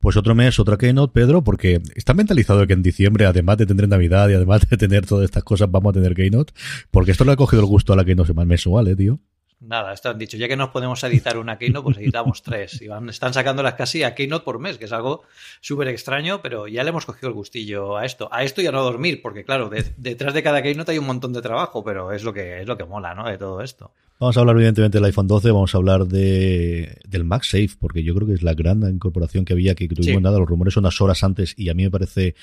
[0.00, 3.86] Pues otro mes, otra Keynote, Pedro, porque está mentalizado que en diciembre, además de tener
[3.86, 6.54] Navidad y además de tener todas estas cosas, vamos a tener Keynote.
[6.90, 9.20] Porque esto le ha cogido el gusto a la Keynote más mensual, ¿eh, tío?
[9.60, 12.80] Nada, esto han dicho, ya que nos podemos editar una Keynote, pues editamos tres.
[12.80, 15.24] Y van, están sacándolas casi a Keynote por mes, que es algo
[15.60, 18.30] súper extraño, pero ya le hemos cogido el gustillo a esto.
[18.32, 21.34] A esto y a no dormir, porque claro, detrás de cada Keynote hay un montón
[21.34, 23.28] de trabajo, pero es lo que, es lo que mola, ¿no?
[23.28, 23.92] De todo esto.
[24.20, 28.14] Vamos a hablar evidentemente del iPhone 12, vamos a hablar de, del MagSafe, porque yo
[28.14, 31.00] creo que es la gran incorporación que había, que tuvimos nada, los rumores son unas
[31.00, 32.34] horas antes y a mí me parece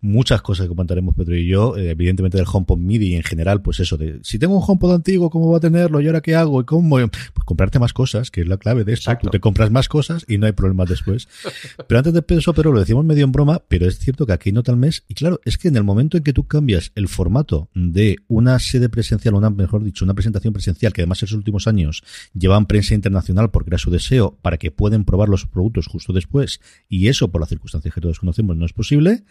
[0.00, 3.62] muchas cosas que comentaremos Pedro y yo, eh, evidentemente del HomePod MIDI y en general,
[3.62, 6.00] pues eso, de si tengo un HomePod antiguo, ¿cómo va a tenerlo?
[6.00, 6.60] ¿Y ahora qué hago?
[6.60, 6.98] ¿Y cómo?
[6.98, 10.24] Pues comprarte más cosas, que es la clave de esto, tú te compras más cosas
[10.28, 11.26] y no hay problemas después.
[11.88, 14.52] pero antes de eso, pero lo decimos medio en broma, pero es cierto que aquí
[14.52, 17.08] no tal mes, y claro, es que en el momento en que tú cambias el
[17.08, 21.38] formato de una sede presencial, una, mejor dicho, una presentación presencial, que además en los
[21.38, 22.02] últimos años
[22.34, 26.60] llevan prensa internacional porque era su deseo para que puedan probar los productos justo después
[26.88, 29.24] y eso por las circunstancias que todos conocemos no es posible,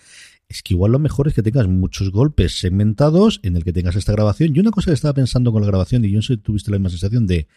[0.49, 3.95] es que igual lo mejor es que tengas muchos golpes segmentados en el que tengas
[3.95, 4.55] esta grabación.
[4.55, 6.71] Y una cosa que estaba pensando con la grabación, y yo no sé si tuviste
[6.71, 7.47] la misma sensación de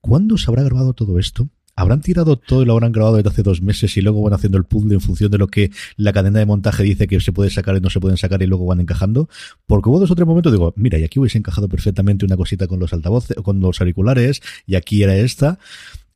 [0.00, 1.48] ¿cuándo se habrá grabado todo esto?
[1.78, 4.56] ¿Habrán tirado todo y lo habrán grabado desde hace dos meses y luego van haciendo
[4.56, 7.50] el puzzle en función de lo que la cadena de montaje dice que se puede
[7.50, 9.28] sacar y no se pueden sacar y luego van encajando?
[9.66, 12.66] Porque hubo dos o tres momentos digo, mira, y aquí hubiese encajado perfectamente una cosita
[12.66, 15.58] con los altavoces, con los auriculares, y aquí era esta.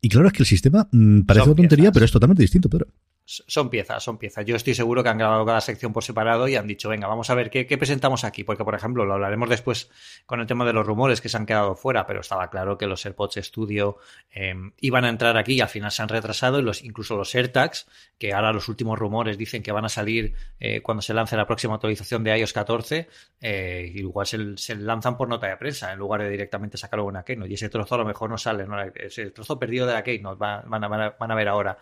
[0.01, 2.87] Y claro, es que el sistema mm, parece una tontería, pero es totalmente distinto, pero
[3.31, 4.45] son piezas, son piezas.
[4.45, 7.31] Yo estoy seguro que han grabado cada sección por separado y han dicho, venga, vamos
[7.31, 8.43] a ver qué, presentamos aquí.
[8.43, 9.89] Porque, por ejemplo, lo hablaremos después
[10.27, 12.87] con el tema de los rumores que se han quedado fuera, pero estaba claro que
[12.87, 13.99] los AirPods Studio
[14.33, 16.59] em, iban a entrar aquí y al final se han retrasado.
[16.59, 17.87] Y los, incluso los AirTags,
[18.19, 21.47] que ahora los últimos rumores dicen que van a salir eh, cuando se lance la
[21.47, 23.09] próxima actualización de iOS 14,
[23.41, 27.51] eh, igual se, lanzan por nota de prensa en lugar de directamente sacarlo una Keynote.
[27.51, 28.81] Y ese trozo a lo mejor no sale, ¿no?
[28.83, 31.79] ese trozo perdido de la Keynote van, van a ver ahora.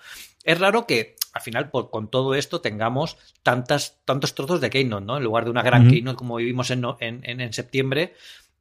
[0.48, 5.18] Es raro que al final con todo esto tengamos tantas, tantos trozos de Keynote, ¿no?
[5.18, 8.14] En lugar de una gran Keynote como vivimos en, en, septiembre,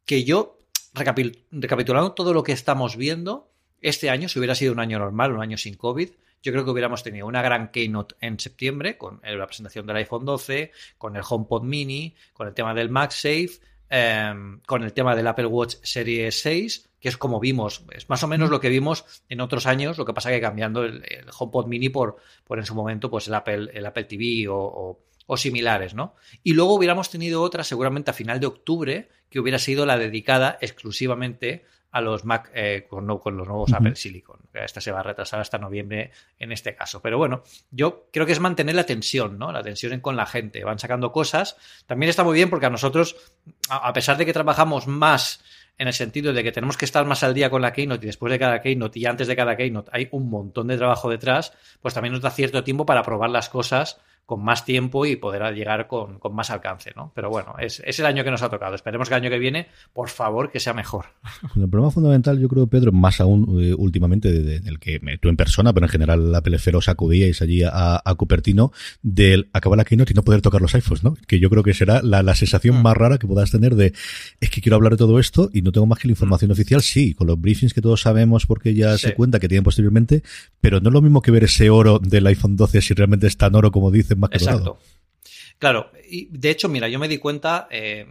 [0.06, 0.60] que yo,
[0.94, 3.50] recapitulando todo lo que estamos viendo,
[3.80, 6.10] este año, si hubiera sido un año normal, un año sin COVID,
[6.44, 10.26] yo creo que hubiéramos tenido una gran keynote en septiembre con la presentación del iPhone
[10.26, 15.26] 12, con el HomePod Mini, con el tema del MagSafe, em, con el tema del
[15.26, 19.06] Apple Watch Series 6 que es como vimos, es más o menos lo que vimos
[19.30, 21.04] en otros años, lo que pasa que cambiando el,
[21.38, 25.00] HomePod Mini por, por en su momento pues el Apple, el Apple TV o,
[25.36, 26.16] similares, ¿no?
[26.42, 30.58] Y luego hubiéramos tenido otra seguramente a final de octubre que hubiera sido la dedicada
[30.62, 31.66] exclusivamente
[31.98, 34.40] a los Mac eh, con, los nuevos Apple Silicon.
[34.54, 37.02] Esta se va a retrasar hasta noviembre en este caso.
[37.02, 39.52] Pero bueno, yo creo que es mantener la tensión, ¿no?
[39.52, 40.64] La tensión con la gente.
[40.64, 41.58] Van sacando cosas.
[41.86, 43.16] También está muy bien porque a nosotros,
[43.70, 45.44] a pesar de que trabajamos más
[45.78, 48.08] en el sentido de que tenemos que estar más al día con la Keynote y
[48.08, 51.54] después de cada Keynote y antes de cada Keynote hay un montón de trabajo detrás,
[51.82, 55.42] pues también nos da cierto tiempo para probar las cosas con más tiempo y poder
[55.56, 57.14] llegar con, más alcance, ¿no?
[57.16, 58.76] Pero bueno, es, el año que nos ha tocado.
[58.76, 61.06] Esperemos que el año que viene, por favor, que sea mejor.
[61.56, 65.72] El problema fundamental, yo creo, Pedro, más aún eh, últimamente, del que tú en persona,
[65.74, 70.16] pero en general la Pelefero os acudíais allí a, Cupertino, del acabar la keynote y
[70.16, 71.16] no poder tocar los iPhones, ¿no?
[71.26, 72.82] Que yo creo que será la, sensación mm.
[72.82, 73.94] más rara que puedas tener de,
[74.42, 76.82] es que quiero hablar de todo esto y no tengo más que la información oficial,
[76.82, 80.22] sí, con los briefings que todos sabemos porque ya se cuenta que tienen posteriormente,
[80.60, 83.38] pero no es lo mismo que ver ese oro del iPhone 12 si realmente es
[83.38, 83.90] tan oro como
[84.32, 84.80] Exacto.
[85.60, 88.06] Claro, y de hecho, mira, yo me di cuenta, eh,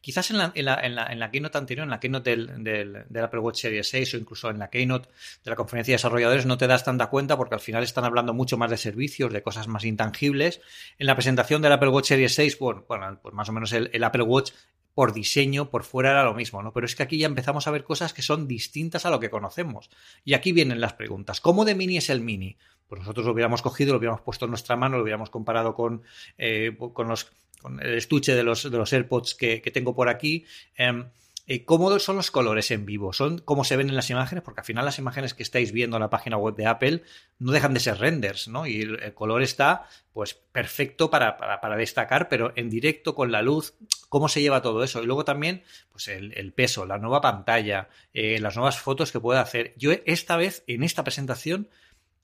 [0.00, 3.88] quizás en, la, en la keynote anterior, en la keynote del, del, Apple Watch Series
[3.90, 5.08] 6 o incluso en la keynote
[5.44, 8.32] de la conferencia de desarrolladores, no te das tanta cuenta porque al final están hablando
[8.32, 10.62] mucho más de servicios, de cosas más intangibles.
[10.98, 14.02] En la presentación del Apple Watch Series 6, bueno, bueno pues más o menos el,
[14.02, 14.52] Apple Watch
[14.94, 16.72] por diseño, por fuera era lo mismo, ¿no?
[16.72, 19.28] Pero es que aquí ya empezamos a ver cosas que son distintas a lo que
[19.28, 19.90] conocemos.
[20.24, 21.40] Y aquí vienen las preguntas.
[21.40, 22.56] ¿Cómo de mini es el mini?
[22.88, 26.02] Pues nosotros lo hubiéramos cogido, lo hubiéramos puesto en nuestra mano, lo hubiéramos comparado con,
[26.38, 27.30] eh, con, los,
[27.60, 30.46] con el estuche de los, de los AirPods que, tengo por aquí.
[30.76, 31.04] Em,
[31.50, 34.60] eh, cómo son los colores en vivo, son cómo se ven en las imágenes, porque
[34.60, 37.02] al final las imágenes que estáis viendo en la página web de Apple
[37.38, 38.66] no dejan de ser renders, ¿no?
[38.66, 43.72] Y el, color está, pues, perfecto para, para, destacar, pero en directo con la luz,
[44.10, 45.02] cómo se lleva todo eso.
[45.02, 49.40] Y luego también, pues, el, peso, la nueva pantalla, eh, las nuevas fotos que puede
[49.40, 49.72] hacer.
[49.78, 51.70] Yo esta vez, en esta presentación,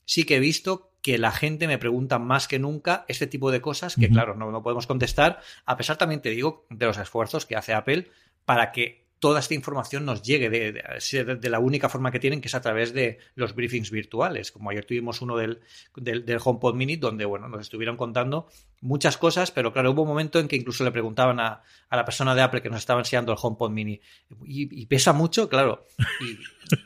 [0.04, 3.60] sí que he visto que la gente me pregunta más que nunca este tipo de
[3.60, 7.44] cosas que, claro, no, no podemos contestar, a pesar también te digo de los esfuerzos
[7.44, 8.10] que hace Apple
[8.46, 12.54] para que toda esta información nos llegue de, la única forma que tienen, que es
[12.54, 14.52] a través de los briefings virtuales.
[14.52, 15.60] Como ayer tuvimos uno del,
[15.96, 18.48] del, del HomePod Mini, donde bueno, nos estuvieron contando
[18.82, 22.34] muchas cosas, pero claro, hubo un momento en que incluso le preguntaban a, la persona
[22.34, 23.98] de Apple que nos estaba enseñando el HomePod Mini,
[24.44, 25.48] ¿y, pesa mucho?
[25.48, 25.86] Claro.
[26.20, 26.36] Y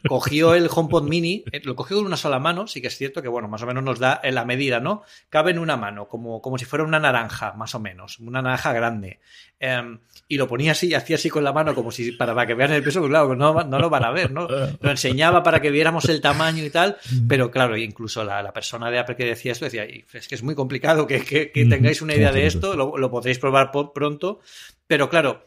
[0.08, 3.22] cogió el HomePod Mini, eh, lo cogió con una sola mano, sí que es cierto
[3.22, 5.02] que, bueno, más o menos nos da en la medida, ¿no?
[5.30, 8.72] Cabe en una mano, como, como si fuera una naranja, más o menos, una naranja
[8.72, 9.20] grande.
[9.60, 9.98] Em,
[10.28, 12.82] y lo ponía así, hacía así con la mano, como si para, que vean el
[12.82, 14.46] peso, claro, no, no lo van a ver, ¿no?
[14.46, 16.96] Lo enseñaba para que viéramos el tamaño y tal,
[17.28, 20.54] pero claro, incluso la, persona de Apple que decía esto decía, es que es muy
[20.54, 24.40] complicado que, que, que tengáis una idea de esto, lo, podréis probar pronto,
[24.86, 25.46] pero claro,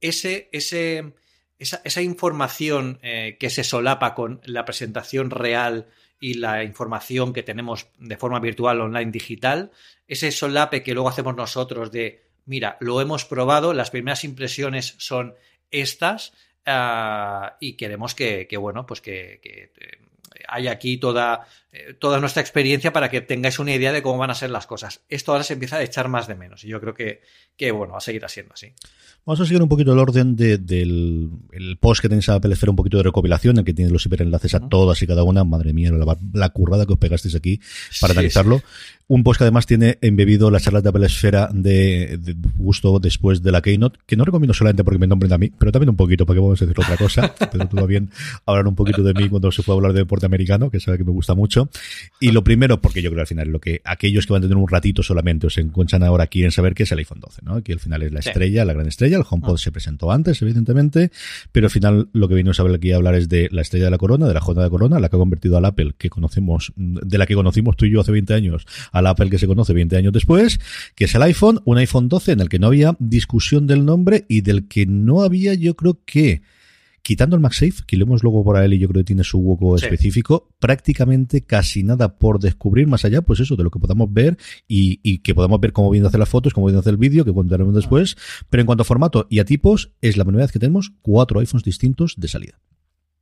[0.00, 1.12] ese, ese,
[1.62, 5.86] esa, información eh, que se solapa con la presentación real
[6.18, 9.70] y la información que tenemos de forma virtual, online, digital,
[10.06, 15.34] ese solape que luego hacemos nosotros de, mira, lo hemos probado, las primeras impresiones son
[15.70, 16.32] estas
[16.66, 22.92] ah, y queremos que, bueno, pues que, que eh, aquí toda, eh, toda nuestra experiencia
[22.92, 25.00] para que tengáis una idea de cómo van a ser las cosas.
[25.08, 27.22] Esto ahora se empieza a echar más de menos y yo creo que,
[27.56, 28.74] que bueno, va a seguir siendo así.
[29.24, 32.96] Vamos a seguir un poquito el orden del post que tenéis a Apple un poquito
[32.96, 35.44] de recopilación, en que tiene los hiperenlaces a todas y cada una.
[35.44, 35.92] Madre mía,
[36.34, 37.60] la, currada que os pegasteis aquí
[38.00, 38.62] para analizarlo.
[39.06, 42.18] Un post que además tiene embebido las charlas de Apple Esfera de,
[42.56, 45.70] gusto después de la Keynote, que no recomiendo solamente porque me nombren a mí, pero
[45.70, 47.32] también un poquito, para que vamos a decir otra cosa.
[47.52, 48.10] pero todo bien
[48.44, 51.04] hablar un poquito de mí cuando se puede hablar de deporte americano, que sabe que
[51.04, 51.61] me gusta mucho.
[52.20, 54.56] Y lo primero, porque yo creo al final lo que aquellos que van a tener
[54.56, 57.62] un ratito solamente o se encuentran ahora quieren saber que es el iPhone 12, ¿no?
[57.62, 59.58] Que al final es la estrella, la gran estrella el HomePod ah.
[59.58, 61.10] se presentó antes, evidentemente,
[61.50, 63.86] pero al final lo que vino a saber aquí a hablar es de la estrella
[63.86, 65.94] de la corona, de la J de la corona, la que ha convertido al Apple
[65.98, 69.38] que conocemos, de la que conocimos tú y yo hace 20 años, al Apple que
[69.38, 70.60] se conoce 20 años después,
[70.94, 74.24] que es el iPhone, un iPhone 12 en el que no había discusión del nombre
[74.28, 76.42] y del que no había, yo creo que
[77.02, 79.38] Quitando el MagSafe, que lo hemos luego por él y yo creo que tiene su
[79.38, 84.12] hueco específico, prácticamente casi nada por descubrir más allá, pues eso, de lo que podamos
[84.12, 84.38] ver
[84.68, 86.98] y, que podamos ver cómo vienen a hacer las fotos, cómo vienen a hacer el
[86.98, 88.16] vídeo, que contaremos después.
[88.50, 91.40] Pero en cuanto a formato y a tipos, es la primera vez que tenemos cuatro
[91.40, 92.60] iPhones distintos de salida.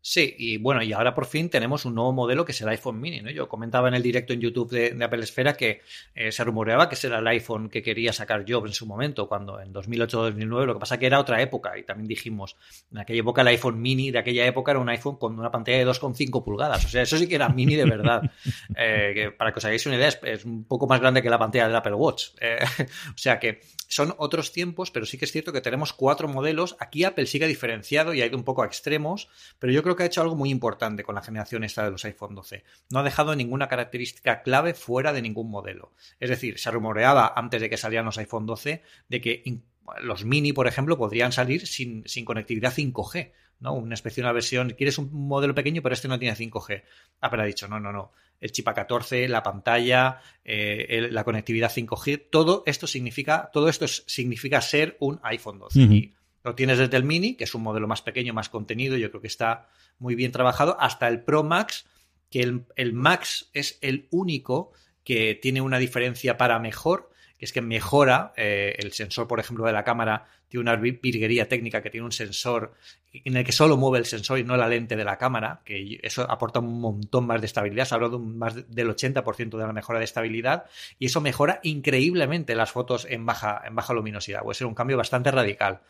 [0.02, 2.98] Sí, y bueno, y ahora por fin tenemos un nuevo modelo que es el iPhone
[2.98, 3.30] mini, ¿no?
[3.30, 5.82] Yo comentaba en el directo en YouTube de, Apple Esfera que
[6.14, 9.60] eh, se rumoreaba que será el iPhone que quería sacar Jobs en su momento, cuando
[9.60, 12.56] en 2008-2009, lo que pasa que era otra época, y también dijimos,
[12.90, 15.78] en aquella época el iPhone mini de aquella época era un iPhone con una pantalla
[15.78, 18.22] de 2,5 pulgadas, o sea, eso sí que era mini de verdad.
[18.76, 21.38] Eh, que para que os hagáis una idea, es, un poco más grande que la
[21.38, 22.28] pantalla del Apple Watch.
[22.40, 22.58] Eh,
[23.14, 26.76] o sea que son otros tiempos, pero sí que es cierto que tenemos cuatro modelos.
[26.78, 29.28] Aquí Apple sigue diferenciado y ha ido un poco a extremos,
[29.58, 32.04] pero yo creo que ha hecho algo muy importante con la generación esta de los
[32.04, 32.62] iPhone 12.
[32.90, 35.92] No ha dejado ninguna característica clave fuera de ningún modelo.
[36.20, 39.60] Es decir, se rumoreaba antes de que salieran los iPhone 12 de que
[40.02, 43.32] los mini, por ejemplo, podrían salir sin, sin conectividad 5G.
[43.58, 43.74] ¿no?
[43.74, 46.84] Una especie de una versión, quieres un modelo pequeño, pero este no tiene 5G.
[47.22, 52.28] Apple ha dicho, no, no, no el chip A14, la pantalla, eh, la conectividad 5G,
[52.30, 55.80] todo esto significa, todo esto significa ser un iPhone 12.
[55.80, 59.10] Y lo tienes desde el mini, que es un modelo más pequeño, más contenido, yo
[59.10, 59.68] creo que está
[59.98, 61.84] muy bien trabajado, hasta el Pro Max,
[62.30, 64.72] que el, el Max es el único
[65.04, 67.09] que tiene una diferencia para mejor,
[67.40, 71.48] que es que mejora eh, el sensor, por ejemplo, de la cámara, tiene una virguería
[71.48, 72.74] técnica que tiene un sensor
[73.14, 75.98] en el que solo mueve el sensor y no la lente de la cámara, que
[76.02, 79.72] eso aporta un montón más de estabilidad, se habla de más del 80% de la
[79.72, 80.66] mejora de estabilidad,
[80.98, 84.98] y eso mejora increíblemente las fotos en baja, en baja luminosidad, puede ser un cambio
[84.98, 85.80] bastante radical.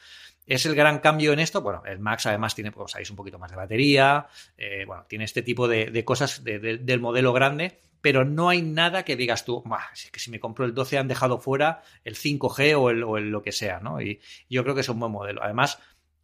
[0.47, 1.63] ¿Es el gran cambio en esto?
[1.63, 5.43] Bueno, el Max además tiene, pues, un poquito más de batería, eh, bueno, tiene este
[5.43, 10.21] tipo de, cosas del modelo grande, pero no hay nada que digas tú, es que
[10.21, 13.81] si me compro el 12 han dejado fuera el 5G o, el, lo que sea,
[13.81, 14.01] ¿no?
[14.01, 15.43] Y yo creo que es un buen modelo.
[15.43, 15.79] Además,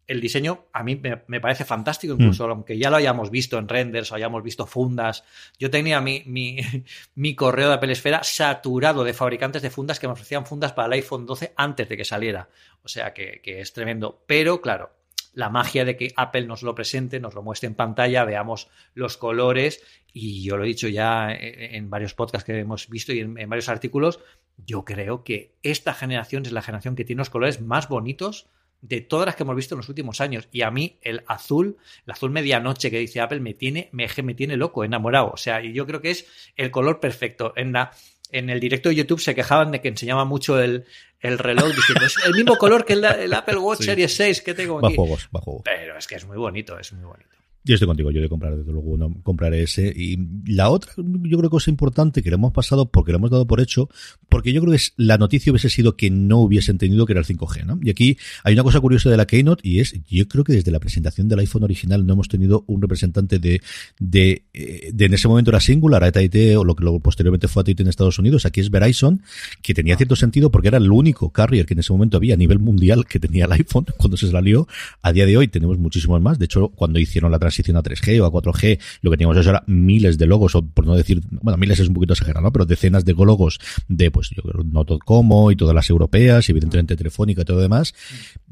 [0.07, 2.51] el diseño a mí me, parece fantástico, incluso mm.
[2.51, 5.25] aunque ya lo hayamos visto en renders o hayamos visto fundas.
[5.59, 6.23] Yo tenía mi,
[7.15, 10.87] mi, correo de Apple Esfera saturado de fabricantes de fundas que me ofrecían fundas para
[10.87, 12.49] el iPhone 12 antes de que saliera.
[12.83, 14.23] O sea que, que es tremendo.
[14.25, 14.91] Pero claro,
[15.37, 19.17] la magia de que Apple nos lo presente, nos lo muestre en pantalla, veamos los
[19.17, 19.83] colores.
[20.11, 23.47] Y yo lo he dicho ya en varios podcasts que hemos visto y en, en
[23.47, 24.19] varios artículos.
[24.57, 28.49] Yo creo que esta generación es la generación que tiene los colores más bonitos
[28.81, 30.47] de todas las que hemos visto en los últimos años.
[30.51, 31.77] Y a mí el azul,
[32.07, 35.29] el azul medianoche que dice Apple, me tiene, me, me tiene loco, enamorado.
[35.31, 37.53] O sea, y yo creo que es el color perfecto.
[37.55, 37.91] En la,
[38.31, 40.85] en el directo de YouTube se quejaban de que enseñaba mucho el,
[41.19, 44.85] el reloj diciendo es el mismo color que el, Apple Watch Series 6 que tengo
[44.85, 44.95] aquí.
[44.95, 45.63] juegos, va juegos.
[45.65, 47.36] Pero es que es muy bonito, es muy bonito.
[47.67, 49.91] Yo estoy contigo, yo de comprar, desde luego, no compraré ese.
[49.93, 53.29] Y la otra, yo creo que es importante que lo hemos pasado porque lo hemos
[53.29, 53.89] dado por hecho,
[54.29, 57.25] porque yo creo que la noticia hubiese sido que no hubiese entendido que era el
[57.25, 57.77] 5G, ¿no?
[57.83, 60.71] Y aquí hay una cosa curiosa de la Keynote y es, yo creo que desde
[60.71, 63.61] la presentación del iPhone original no hemos tenido un representante de,
[63.99, 67.63] de, eh, de en ese momento era Singular, AT&T o lo que luego posteriormente fue
[67.63, 68.45] AT&T en Estados Unidos.
[68.45, 69.21] Aquí es Verizon,
[69.61, 72.37] que tenía cierto sentido porque era el único carrier que en ese momento había a
[72.37, 74.69] nivel mundial que tenía el iPhone cuando se salió.
[75.01, 76.39] A día de hoy tenemos muchísimos más.
[76.39, 79.47] De hecho, cuando hicieron la transición a 3G o a 4G, lo que teníamos es
[79.47, 82.51] ahora miles de logos, o por no decir, bueno, miles es un poquito exagerado, ¿no?
[82.51, 86.95] Pero decenas de logos de, pues, yo creo, Noto.como y todas las europeas, y evidentemente
[86.95, 87.93] Telefónica y todo lo demás.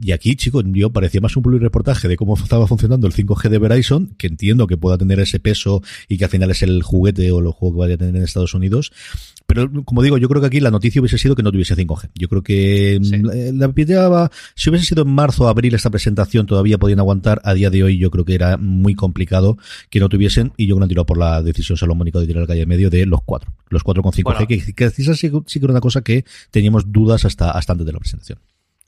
[0.01, 3.57] Y aquí, chicos, yo parecía más un reportaje de cómo estaba funcionando el 5G de
[3.59, 7.31] Verizon, que entiendo que pueda tener ese peso y que al final es el juguete
[7.31, 8.91] o el juego que vaya a tener en Estados Unidos.
[9.55, 12.09] Pero como digo, yo creo que aquí la noticia hubiese sido que no tuviese 5G.
[12.15, 16.45] Yo creo que mm, la la si hubiese sido en marzo o abril esta presentación
[16.45, 17.41] todavía podían aguantar.
[17.43, 19.57] A día de hoy yo creo que era muy complicado
[19.89, 22.41] que no tuviesen y yo creo que han tirado por la decisión salomónica de tirar
[22.41, 23.53] el calle medio de los cuatro.
[23.69, 27.25] Los cuatro con 5G, que, que, sí, sí que era una cosa que teníamos dudas
[27.25, 28.39] hasta, hasta antes de la presentación.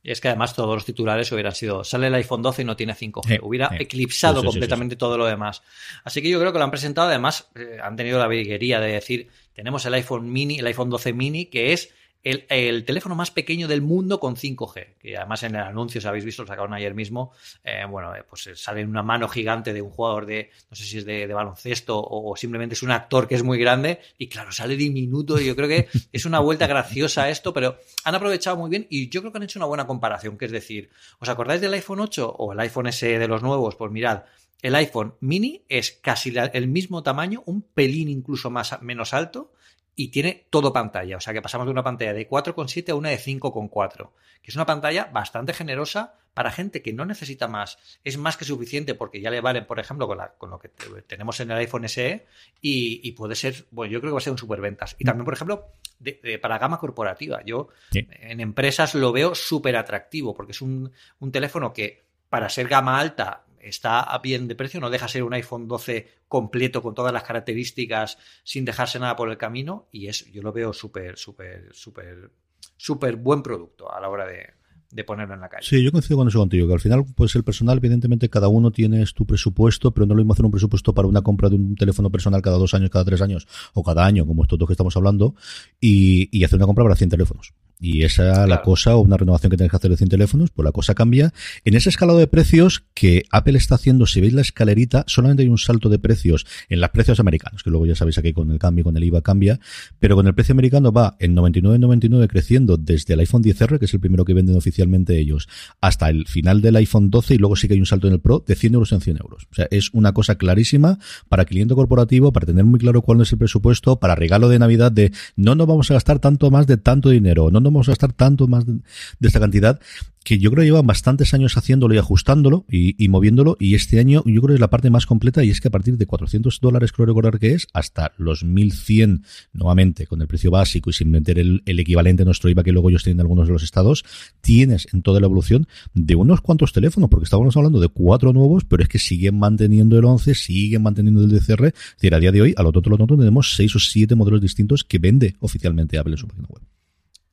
[0.08, 2.78] Y es que además todos los titulares hubieran sido, sale el iPhone 12 y no
[2.78, 3.40] tiene 5G.
[3.42, 5.64] Hubiera eclipsado completamente todo lo demás.
[6.06, 7.10] Así que yo creo que lo han presentado.
[7.10, 11.14] Además, eh, han tenido la virguería de decir, tenemos el iPhone mini, el iPhone 12
[11.14, 15.64] mini, que es el, teléfono más pequeño del mundo con 5G, que además en el
[15.64, 17.32] anuncio, si habéis visto, lo sacaron ayer mismo,
[17.64, 21.00] eh, bueno, eh, pues sale una mano gigante de un jugador de, no sé si
[21.00, 24.76] es de, baloncesto o, simplemente es un actor que es muy grande y claro, sale
[24.76, 28.86] diminuto y yo creo que es una vuelta graciosa esto, pero han aprovechado muy bien
[28.92, 31.74] y yo creo que han hecho una buena comparación, que es decir, ¿os acordáis del
[31.74, 33.76] iPhone 8 o el iPhone S de los nuevos?
[33.76, 34.22] Pues mirad,
[34.62, 39.52] el iPhone mini es casi el mismo tamaño, un pelín incluso más menos alto,
[40.00, 41.18] y tiene todo pantalla.
[41.18, 44.12] O sea que pasamos de una pantalla de 4,7 a una de 5,4,
[44.42, 47.80] que es una pantalla bastante generosa para gente que no necesita más.
[48.04, 50.70] Es más que suficiente porque ya le valen, por ejemplo, con, la, con lo que
[51.08, 52.28] tenemos en el iPhone SE
[52.62, 54.96] y, puede ser, bueno, yo creo que va a ser un superventas.
[55.00, 57.42] Y también, por ejemplo, de, para gama corporativa.
[57.44, 62.68] Yo en empresas lo veo súper atractivo porque es un, un teléfono que para ser
[62.68, 66.96] gama alta está a bien de precio, no deja ser un iPhone 12 completo con
[66.96, 71.18] todas las características sin dejarse nada por el camino y es, yo lo veo súper,
[71.18, 72.32] súper, súper,
[72.76, 75.66] súper buen producto a la hora de, ponerlo en la calle.
[75.68, 78.72] Sí, yo coincido con eso contigo, que al final, pues el personal, evidentemente, cada uno
[78.72, 81.76] tiene tu presupuesto, pero no lo mismo hacer un presupuesto para una compra de un
[81.76, 84.74] teléfono personal cada dos años, cada tres años, o cada año, como estos dos que
[84.74, 85.36] estamos hablando,
[85.80, 87.54] y, y hacer una compra para 100 teléfonos.
[87.80, 90.66] Y esa la cosa, o una renovación que tienes que hacer de 100 teléfonos, pues
[90.66, 91.34] la cosa cambia.
[91.64, 95.50] En ese escalado de precios que Apple está haciendo, si veis la escalerita, solamente hay
[95.50, 98.58] un salto de precios en los precios americanos, que luego ya sabéis aquí con el
[98.58, 99.60] cambio, con el IVA cambia,
[100.00, 103.94] pero con el precio americano va en 99.99 creciendo desde el iPhone 10R, que es
[103.94, 105.48] el primero que venden oficialmente ellos,
[105.80, 108.20] hasta el final del iPhone 12 y luego sí que hay un salto en el
[108.20, 109.48] Pro de 100 euros en 100 euros.
[109.52, 110.98] O sea, es una cosa clarísima
[111.30, 114.92] para cliente corporativo, para tener muy claro cuál es el presupuesto, para regalo de Navidad
[114.92, 118.14] de no nos vamos a gastar tanto más de tanto dinero, no vamos a gastar
[118.14, 118.80] tanto más de,
[119.22, 119.80] esta cantidad
[120.28, 124.24] que yo creo que llevan bastantes años haciéndolo y ajustándolo y, moviéndolo y este año
[124.26, 126.60] yo creo que es la parte más completa y es que a partir de 400
[126.60, 131.12] dólares creo recordar que es hasta los 1100 nuevamente con el precio básico y sin
[131.12, 134.04] meter el, equivalente a nuestro IVA que luego ellos tienen en algunos de los estados
[134.42, 138.66] tienes en toda la evolución de unos cuantos teléfonos porque estábamos hablando de cuatro nuevos
[138.66, 142.34] pero es que siguen manteniendo el 11 siguen manteniendo el DCR es decir a día
[142.34, 145.38] de hoy a lo tonto lo tonto tenemos seis o siete modelos distintos que vende
[145.40, 146.77] oficialmente Apple en su página web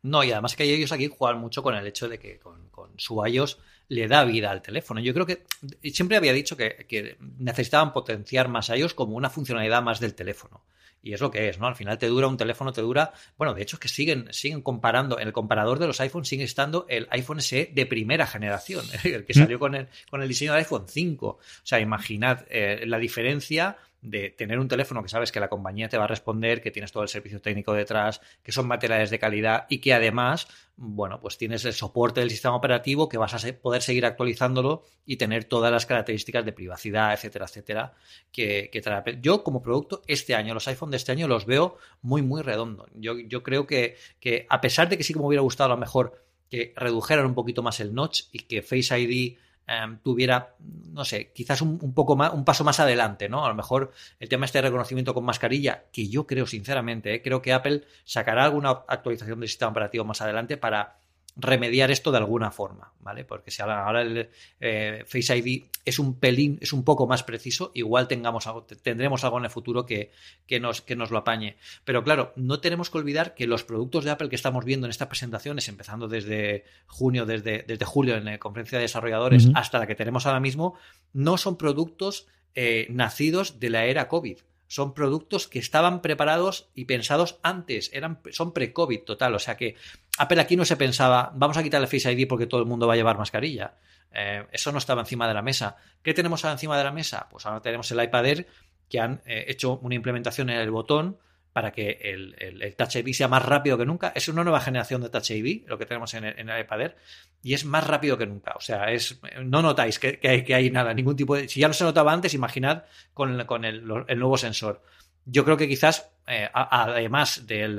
[0.05, 2.61] no, y además que ellos aquí juegan mucho con el hecho de que con,
[2.99, 3.59] su iOS
[3.89, 5.01] le da vida al teléfono.
[5.01, 5.45] Yo creo que
[5.91, 10.63] siempre había dicho que, necesitaban potenciar más iOS como una funcionalidad más del teléfono.
[11.03, 11.67] Y es lo que es, ¿no?
[11.67, 13.15] Al final te dura un teléfono, te dura.
[13.39, 15.19] Bueno, de hecho es que siguen, siguen comparando.
[15.19, 19.25] En el comparador de los iPhones sigue estando el iPhone SE de primera generación, el
[19.25, 19.39] que mm.
[19.39, 21.27] salió con el, con el diseño del iPhone 5.
[21.27, 25.89] O sea, imaginad eh, la diferencia de tener un teléfono que sabes que la compañía
[25.89, 29.19] te va a responder, que tienes todo el servicio técnico detrás, que son materiales de
[29.19, 30.47] calidad y que además,
[30.77, 35.17] bueno, pues tienes el soporte del sistema operativo que vas a poder seguir actualizándolo y
[35.17, 37.95] tener todas las características de privacidad, etcétera, etcétera,
[38.31, 39.19] que, trae.
[39.23, 42.91] Yo como producto este año, los iPhone de este año los veo muy, muy redondos.
[42.95, 45.77] Yo, yo creo que, que a pesar de que sí que me hubiera gustado a
[45.77, 50.57] lo mejor que redujeran un poquito más el notch y que Face ID Em, tuviera,
[50.93, 53.47] no sé, quizás un, poco más, un paso más adelante, ¿no?
[53.47, 57.23] A lo mejor el tema este de reconocimiento con mascarilla, que yo creo sinceramente, ¿eh?
[57.23, 60.99] creo que Apple sacará alguna actualización del sistema operativo más adelante para
[61.37, 63.25] remediar esto de alguna forma, ¿vale?
[63.25, 64.29] Porque si ahora el
[64.61, 69.25] eh, Face ID es un pelín, es un poco más preciso, igual tengamos algo, tendremos
[69.25, 70.13] algo en el futuro que,
[70.47, 71.57] que, nos, que nos lo apañe.
[71.85, 74.91] Pero claro, no tenemos que olvidar que los productos de Apple que estamos viendo en
[74.91, 79.87] estas presentaciones, empezando desde junio, desde, desde julio en la conferencia de desarrolladores hasta la
[79.87, 80.75] que tenemos ahora mismo,
[81.13, 86.87] no son productos eh, nacidos de la era COVID son productos que estaban preparados y
[86.87, 89.77] pensados antes, eran, son pre-COVID total, o sea que
[90.19, 92.87] Apple aquí no se pensaba, vamos a quitar el Face ID porque todo el mundo
[92.87, 93.75] va a llevar mascarilla.
[94.13, 95.77] Eh, eso no estaba encima de la mesa.
[96.03, 97.27] ¿Qué tenemos ahora encima de la mesa?
[97.31, 98.47] Pues ahora tenemos el iPad Air
[98.89, 101.19] que han eh, hecho una implementación en el botón
[101.55, 104.13] para que el, Touch ID sea más rápido que nunca.
[104.15, 106.97] Es una nueva generación de Touch ID, lo que tenemos en el, iPad Air,
[107.45, 108.55] y es más rápido que nunca.
[108.57, 110.19] O sea, es no notáis que,
[110.53, 111.49] hay, nada, ningún tipo de...
[111.49, 112.83] Si ya no se notaba antes, imaginad
[113.15, 114.83] con, el, nuevo sensor.
[115.27, 117.77] Yo creo que quizás, eh, además del,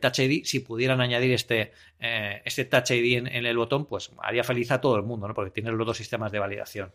[0.00, 4.44] Touch ID, si pudieran añadir este, eh, este Touch ID en, el botón, pues haría
[4.44, 5.34] feliz a todo el mundo, ¿no?
[5.34, 6.92] porque tiene los dos sistemas de validación.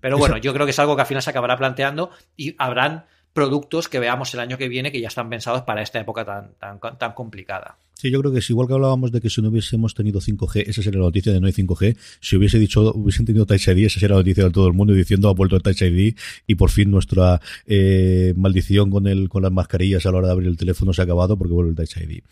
[0.00, 3.06] Pero bueno, yo creo que es algo que al final se acabará planteando y habrán
[3.32, 6.54] productos que veamos el año que viene que ya están pensados para esta época tan,
[6.54, 7.76] tan, tan complicada.
[8.02, 10.64] Sí, yo creo que es igual que hablábamos de que si no hubiésemos tenido 5G,
[10.66, 11.96] esa sería la noticia de no hay 5G.
[12.18, 14.92] Si hubiese dicho, hubiesen tenido Touch ID, esa sería la noticia de todo el mundo
[14.92, 16.16] diciendo ha vuelto el Touch ID
[16.48, 20.32] y por fin nuestra eh, maldición con el con las mascarillas a la hora de
[20.32, 22.22] abrir el teléfono se ha acabado porque vuelve el Touch ID.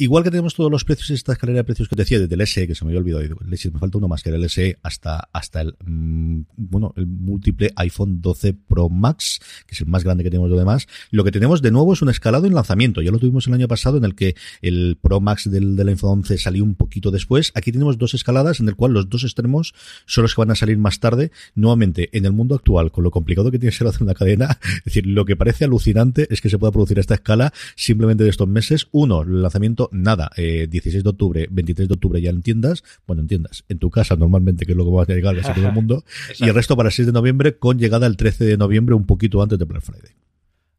[0.00, 2.46] Igual que tenemos todos los precios, esta escalera de precios que te decía, desde el
[2.46, 5.28] SE, que se me había olvidado, me falta uno más, que era el SE, hasta,
[5.32, 10.22] hasta el, mm, bueno, el múltiple iPhone 12 Pro Max, que es el más grande
[10.22, 10.86] que tenemos lo demás.
[11.10, 13.02] Lo que tenemos de nuevo es un escalado en lanzamiento.
[13.02, 16.20] Ya lo tuvimos el año pasado, en el que el Pro Max del, del iPhone
[16.20, 17.50] 11 salió un poquito después.
[17.56, 19.74] Aquí tenemos dos escaladas, en el cual los dos extremos
[20.06, 21.32] son los que van a salir más tarde.
[21.56, 24.60] Nuevamente, en el mundo actual, con lo complicado que tiene que ser hacer una cadena,
[24.78, 28.30] es decir, lo que parece alucinante es que se pueda producir esta escala simplemente de
[28.30, 28.86] estos meses.
[28.92, 33.22] Uno, el lanzamiento nada, 16 eh, de octubre, 23 de octubre ya en tiendas, bueno,
[33.22, 35.66] en tiendas, en tu casa normalmente, que es lo que va a llegar a todo
[35.66, 36.04] el mundo,
[36.38, 39.06] y el resto para el 6 de noviembre con llegada el 13 de noviembre, un
[39.06, 40.12] poquito antes de Black Friday.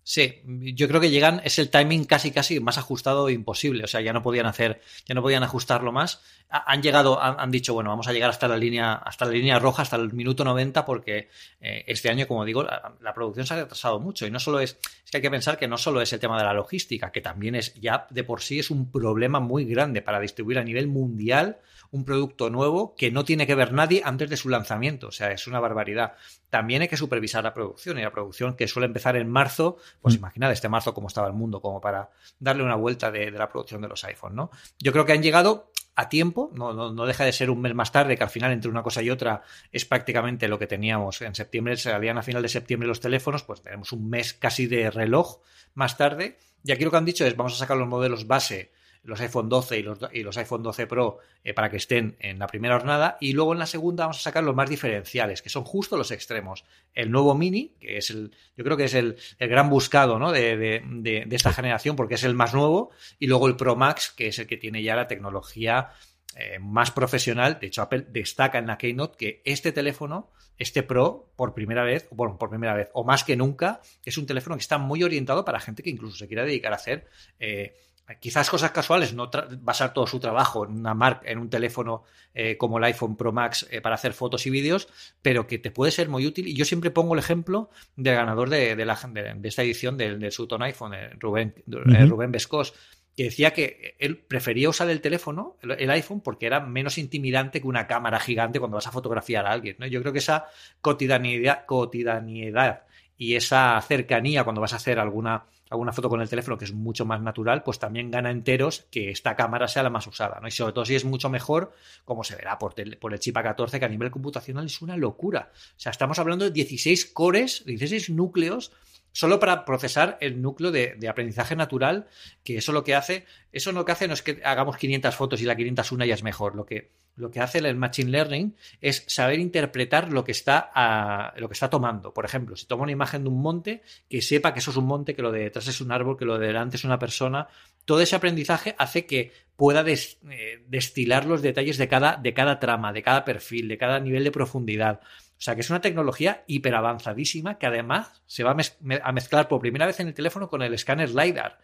[0.04, 3.84] Sí, yo creo que llegan, es el timing casi casi más ajustado imposible.
[3.84, 6.22] O sea, ya no podían hacer, ya no podían ajustarlo más.
[6.50, 9.84] Han llegado, han, dicho, bueno, vamos a llegar hasta la línea, hasta la línea roja,
[9.84, 11.30] hasta el minuto 90, porque
[11.62, 14.26] eh, este año, como digo, la, producción se ha retrasado mucho.
[14.26, 16.40] Y no solo es, es que hay que pensar que no solo es el tema
[16.40, 20.02] de la logística, que también es, ya de por sí es un problema muy grande
[20.02, 21.60] para distribuir a nivel mundial
[21.92, 25.08] un producto nuevo que no tiene que ver nadie antes de su lanzamiento.
[25.08, 26.14] O sea, es una barbaridad.
[26.50, 30.16] También hay que supervisar la producción y la producción que suele empezar en marzo, pues
[30.16, 30.18] mm.
[30.18, 33.82] imaginad este marzo cómo estaba el mundo, como para darle una vuelta de, la producción
[33.82, 34.52] de los iPhones, ¿no?
[34.80, 37.92] Yo creo que han llegado a tiempo, no, no, deja de ser un mes más
[37.92, 41.36] tarde, que al final entre una cosa y otra es prácticamente lo que teníamos en
[41.36, 45.40] septiembre, salían a final de septiembre los teléfonos, pues tenemos un mes casi de reloj
[45.74, 46.38] más tarde.
[46.64, 48.72] Y aquí lo que han dicho es, vamos a sacar los modelos base
[49.04, 52.40] los iPhone 12 y los, y los iPhone 12 Pro eh, para que estén en
[52.40, 55.50] la primera jornada y luego en la segunda vamos a sacar los más diferenciales, que
[55.50, 56.66] son justo los extremos.
[56.94, 60.32] El nuevo Mini, que es el, yo creo que es el, gran buscado ¿no?
[60.32, 64.28] de, de, esta generación porque es el más nuevo, y luego el Pro Max, que
[64.28, 65.92] es el que tiene ya la tecnología
[66.36, 67.58] eh, más profesional.
[67.60, 72.08] De hecho, Apple destaca en la Keynote que este teléfono, este Pro, por primera vez,
[72.12, 75.44] bueno, por primera vez, o más que nunca, es un teléfono que está muy orientado
[75.44, 77.08] para gente que incluso se quiera dedicar a hacer
[77.40, 77.76] eh,
[78.20, 79.30] quizás cosas casuales, no
[79.62, 83.32] basar todo su trabajo en una marca, en un teléfono eh, como el iPhone Pro
[83.32, 84.88] Max eh, para hacer fotos y vídeos,
[85.22, 86.48] pero que te puede ser muy útil.
[86.48, 90.20] Y yo siempre pongo el ejemplo del ganador de, de, la, de, esta edición del,
[90.20, 92.74] del Sutton iPhone, eh, Rubén, Rubén Vescos,
[93.16, 97.68] que decía que él prefería usar el teléfono, el, iPhone, porque era menos intimidante que
[97.68, 99.76] una cámara gigante cuando vas a fotografiar a alguien.
[99.78, 99.88] ¿no?
[99.88, 100.46] Yo creo que esa
[100.80, 102.84] cotidianidad, cotidianidad
[103.18, 106.74] y esa cercanía cuando vas a hacer alguna alguna foto con el teléfono que es
[106.74, 110.48] mucho más natural, pues también gana enteros que esta cámara sea la más usada, ¿no?
[110.48, 111.72] Y sobre todo si es mucho mejor,
[112.06, 115.52] como se verá por, por el chip A14, que a nivel computacional es una locura.
[115.54, 118.72] O sea, estamos hablando de 16 cores, 16 núcleos
[119.12, 122.08] solo para procesar el núcleo de, aprendizaje natural,
[122.44, 125.42] que eso lo que hace, eso lo que hace no es que hagamos 500 fotos
[125.42, 129.04] y la 501 ya es mejor, lo que, lo que hace el Machine Learning es
[129.08, 132.14] saber interpretar lo que, está lo que está tomando.
[132.14, 134.86] Por ejemplo, si toma una imagen de un monte, que sepa que eso es un
[134.86, 137.48] monte, que lo de detrás es un árbol, que lo de delante es una persona.
[137.86, 142.94] Todo ese aprendizaje hace que pueda eh, destilar los detalles de cada, de cada trama,
[142.94, 145.02] de cada perfil, de cada nivel de profundidad.
[145.40, 149.62] O sea que es una tecnología hiper avanzadísima que además se va a, mezclar por
[149.62, 151.60] primera vez en el teléfono con el escáner LiDAR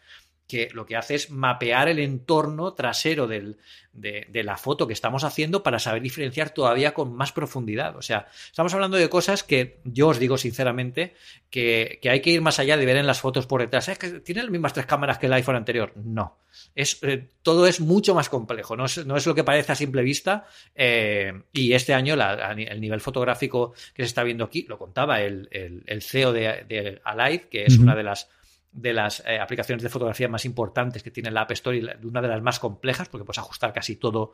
[0.48, 3.56] que lo que hace es mapear el entorno trasero de,
[4.44, 7.96] la foto que estamos haciendo para saber diferenciar todavía con más profundidad.
[7.96, 11.16] O sea, estamos hablando de cosas que yo os digo sinceramente
[11.50, 13.90] que, hay que ir más allá de ver en las fotos por detrás.
[13.90, 15.94] ¿Es que tiene las mismas tres cámaras que el iPhone anterior?
[15.96, 16.38] No.
[16.76, 20.46] Es, eh, todo es mucho más complejo, no es, lo que parece a simple vista.
[20.76, 25.50] Eh, y este año el nivel fotográfico que se está viendo aquí, lo contaba el,
[26.02, 28.30] CEO de, Alive, que es una de las
[28.76, 32.22] de las eh, aplicaciones de fotografía más importantes que tiene la App Store y una
[32.22, 34.34] de las más complejas, porque puedes ajustar casi todo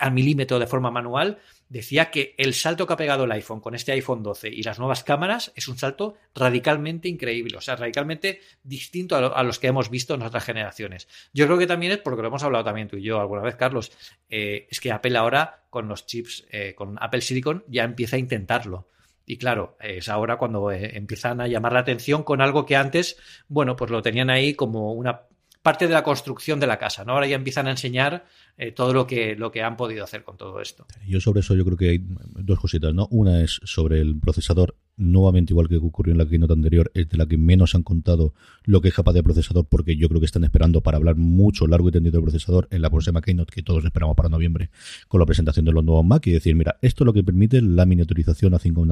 [0.00, 3.76] al milímetro de forma manual, decía que el salto que ha pegado el iPhone con
[3.76, 8.40] este iPhone 12 y las nuevas cámaras es un salto radicalmente increíble, o sea, radicalmente
[8.64, 11.08] distinto a, los que hemos visto en otras generaciones.
[11.32, 13.54] Yo creo que también es porque lo hemos hablado también tú y yo alguna vez,
[13.54, 13.92] Carlos,
[14.28, 18.18] eh, es que Apple ahora con los chips, eh, con Apple Silicon, ya empieza a
[18.18, 18.88] intentarlo.
[19.26, 23.18] Y claro, es ahora cuando eh, empiezan a llamar la atención con algo que antes,
[23.48, 25.22] bueno, pues lo tenían ahí como una
[25.62, 27.14] parte de la construcción de la casa, ¿no?
[27.14, 28.24] Ahora ya empiezan a enseñar
[28.56, 30.86] eh, todo lo que, lo que han podido hacer con todo esto.
[31.04, 33.08] Yo sobre eso yo creo que hay dos cositas, ¿no?
[33.10, 37.16] Una es sobre el procesador nuevamente igual que ocurrió en la keynote anterior, es de
[37.16, 40.26] la que menos han contado lo que es capaz de procesador, porque yo creo que
[40.26, 43.62] están esperando para hablar mucho largo y tendido del procesador en la próxima keynote que
[43.62, 44.70] todos esperamos para noviembre
[45.08, 47.60] con la presentación de los nuevos Mac y decir, mira, esto es lo que permite
[47.62, 48.86] la miniaturización a 5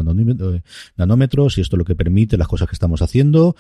[0.97, 3.57] nanómetros y esto es lo que permite las cosas que estamos haciendo,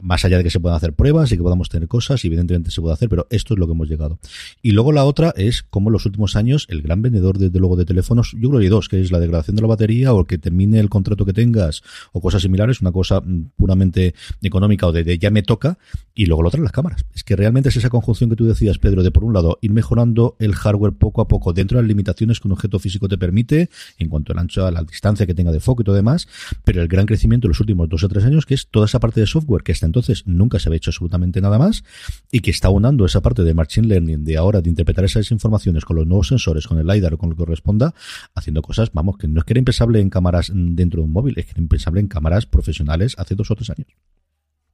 [0.00, 2.80] más allá de que se puedan hacer pruebas y que podamos tener cosas, evidentemente se
[2.80, 4.18] puede hacer, pero esto es lo que hemos llegado.
[4.62, 7.84] Y luego la otra es como los últimos años el gran vendedor desde luego de
[7.84, 10.38] teléfonos, yo creo que hay dos, que es la degradación de la batería o que
[10.38, 11.82] termine el contrato que tengas
[12.12, 15.78] o cosas similares, una cosa mm, puramente económica o de, ya me toca,
[16.14, 17.04] y luego lo otro, las cámaras.
[17.14, 19.72] Es que realmente es esa conjunción que tú decías, Pedro, de por un lado ir
[19.72, 23.18] mejorando el hardware poco a poco dentro de las limitaciones que un objeto físico te
[23.18, 26.28] permite, en cuanto al ancho, a la distancia que tenga de foco y todo demás,
[26.64, 29.00] pero el gran crecimiento en los últimos dos o tres años, que es toda esa
[29.00, 31.84] parte de software que entonces nunca se había hecho absolutamente nada más,
[32.30, 35.84] y que está unando esa parte de Machine Learning de ahora de interpretar esas informaciones
[35.84, 37.94] con los nuevos sensores, con el LiDAR o con lo que corresponda,
[38.34, 41.34] haciendo cosas, vamos, que no es que era impensable en cámaras dentro de un móvil,
[41.38, 43.88] es que era impensable en cámaras profesionales hace dos o tres años.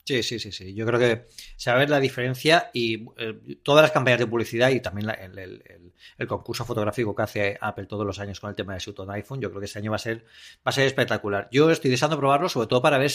[0.05, 0.75] Sí, sí, sí, sí.
[0.75, 4.27] Yo creo que se va a ver la diferencia y eh, todas las campañas de
[4.27, 8.75] publicidad y también el, concurso fotográfico que hace Apple todos los años con el tema
[8.75, 10.25] de su iPhone, yo creo que este año va a ser,
[10.59, 11.49] va a ser espectacular.
[11.53, 13.13] Yo estoy deseando probarlo, sobre todo para ver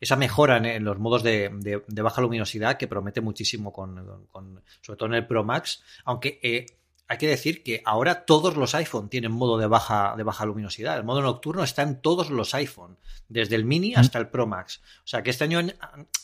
[0.00, 1.50] esa mejora en, los modos de,
[1.88, 6.66] baja luminosidad que promete muchísimo con, sobre todo en el Pro Max, aunque eh,
[7.08, 10.96] hay que decir que ahora todos los iPhone tienen modo de baja, de baja luminosidad.
[10.96, 12.96] El modo nocturno está en todos los iPhone,
[13.28, 14.80] desde el mini hasta el Pro Max.
[15.04, 15.60] O sea que este año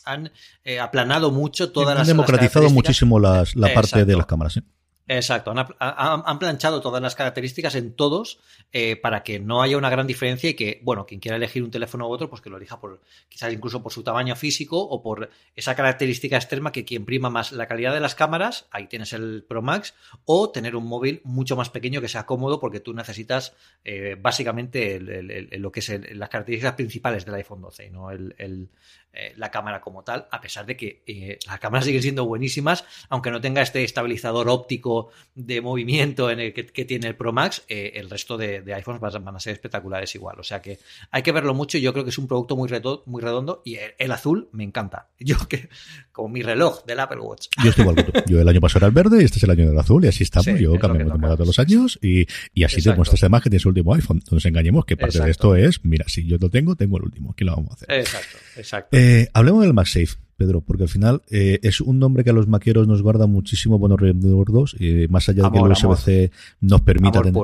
[0.05, 0.31] han,
[0.63, 2.01] eh, aplanado mucho todas las.
[2.01, 4.59] Han democratizado muchísimo la parte de las cámaras.
[5.05, 8.39] Exacto, han, planchado todas las características en todos
[8.71, 11.71] eh, para que no haya una gran diferencia y que, bueno, quien quiera elegir un
[11.71, 15.03] teléfono u otro, pues que lo elija por quizás incluso por su tamaño físico o
[15.03, 19.11] por esa característica extrema que quien prima más la calidad de las cámaras, ahí tienes
[19.11, 22.93] el Pro Max, o tener un móvil mucho más pequeño que sea cómodo porque tú
[22.93, 28.09] necesitas eh, básicamente lo que es las características principales del iPhone 12, ¿no?
[28.09, 28.69] el,
[29.15, 32.83] eh, la cámara como tal, a pesar de que eh, las cámaras siguen siendo buenísimas,
[33.09, 37.63] aunque no tenga este estabilizador óptico de movimiento en el que, tiene el Pro Max,
[37.67, 40.39] eh, el resto de, iPhones van, a ser espectaculares igual.
[40.39, 40.79] O sea que
[41.11, 41.77] hay que verlo mucho.
[41.77, 45.09] Yo creo que es un producto muy, redondo, muy redondo y el, azul me encanta.
[45.19, 45.69] Yo que,
[46.11, 47.49] como mi reloj del Apple Watch.
[47.63, 48.11] Yo estoy igual que tú.
[48.27, 50.07] Yo el año pasado era el verde y este es el año del azul y
[50.07, 50.59] así estamos.
[50.59, 52.25] Yo cambio de moda todos los años y,
[52.63, 54.23] así te muestras además que tienes el último iPhone.
[54.31, 57.03] No nos engañemos que parte de esto es, mira, si yo lo tengo, tengo el
[57.03, 57.35] último.
[57.35, 57.91] ¿Qué lo vamos a hacer?
[57.91, 59.02] Exacto, exacto.
[59.03, 60.23] Eh, hablemos del MagSafe.
[60.35, 63.77] Pedro, porque al final eh, es un nombre que a los maqueros nos guarda muchísimo
[63.77, 67.39] buenos recuerdos, eh, más allá de que el USB-C nos permita tener,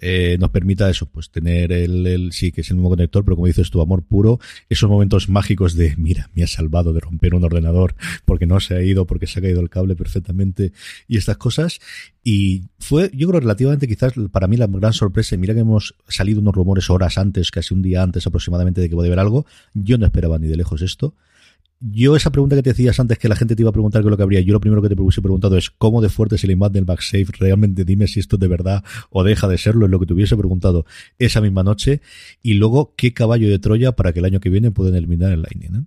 [0.00, 3.36] eh, nos permita eso, pues tener el, el, sí, que es el mismo conector, pero
[3.36, 7.34] como dices tu amor puro, esos momentos mágicos de, mira, me ha salvado de romper
[7.34, 10.72] un ordenador porque no se ha ido, porque se ha caído el cable perfectamente
[11.06, 11.80] y estas cosas.
[12.24, 16.40] Y fue, yo creo, relativamente quizás para mí la gran sorpresa, mira que hemos salido
[16.40, 19.98] unos rumores horas antes, casi un día antes aproximadamente de que puede haber algo, yo
[19.98, 21.14] no esperaba ni de lejos esto
[21.80, 24.08] yo esa pregunta que te decías antes que la gente te iba a preguntar qué
[24.08, 26.36] es lo que habría, yo lo primero que te hubiese preguntado es cómo de fuerte
[26.36, 29.56] es el iMac del MagSafe, realmente dime si esto es de verdad o deja de
[29.56, 30.84] serlo, es lo que te hubiese preguntado
[31.18, 32.02] esa misma noche,
[32.42, 35.42] y luego qué caballo de Troya para que el año que viene puedan eliminar el
[35.42, 35.86] Lightning.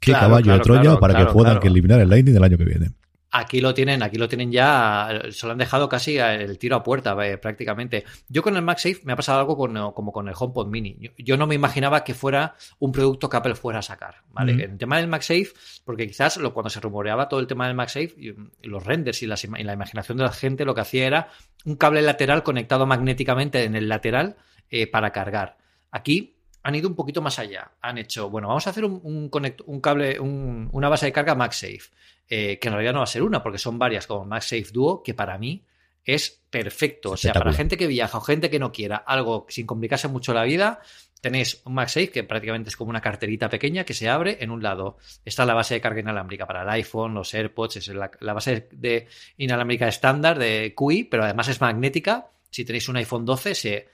[0.00, 2.92] qué caballo de Troya para que puedan eliminar el Lightning del año que viene.
[3.34, 6.82] Aquí lo tienen, aquí lo tienen ya, se lo han dejado casi el tiro a
[6.82, 8.04] puerta eh, prácticamente.
[8.28, 10.98] Yo con el MagSafe me ha pasado algo como con el HomePod Mini.
[11.16, 14.62] Yo, no me imaginaba que fuera un producto que Apple fuera a sacar, ¿vale?
[14.62, 15.48] El tema del MagSafe,
[15.86, 18.34] porque quizás lo, cuando se rumoreaba todo el tema del MagSafe, y,
[18.68, 21.28] los renders y, la imaginación de la gente lo que hacía era
[21.64, 24.36] un cable lateral conectado magnéticamente en el lateral
[24.70, 25.56] eh, para cargar.
[25.90, 27.72] Aquí han ido un poquito más allá.
[27.80, 31.90] Han hecho, bueno, vamos a hacer un, un, cable, una base de carga MagSafe
[32.34, 35.02] eh, que en realidad no va a ser una, porque son varias, como MagSafe Duo,
[35.02, 35.66] que para mí
[36.02, 37.10] es perfecto.
[37.10, 40.32] O sea, para gente que viaja o gente que no quiera algo sin complicarse mucho
[40.32, 40.80] la vida,
[41.20, 44.62] tenéis un MagSafe que prácticamente es como una carterita pequeña que se abre en un
[44.62, 44.96] lado.
[45.26, 48.66] Está la base de carga inalámbrica para el iPhone, los AirPods, es la, la base
[48.72, 52.30] de inalámbrica estándar de QI, pero además es magnética.
[52.48, 53.88] Si tenéis un iPhone 12, se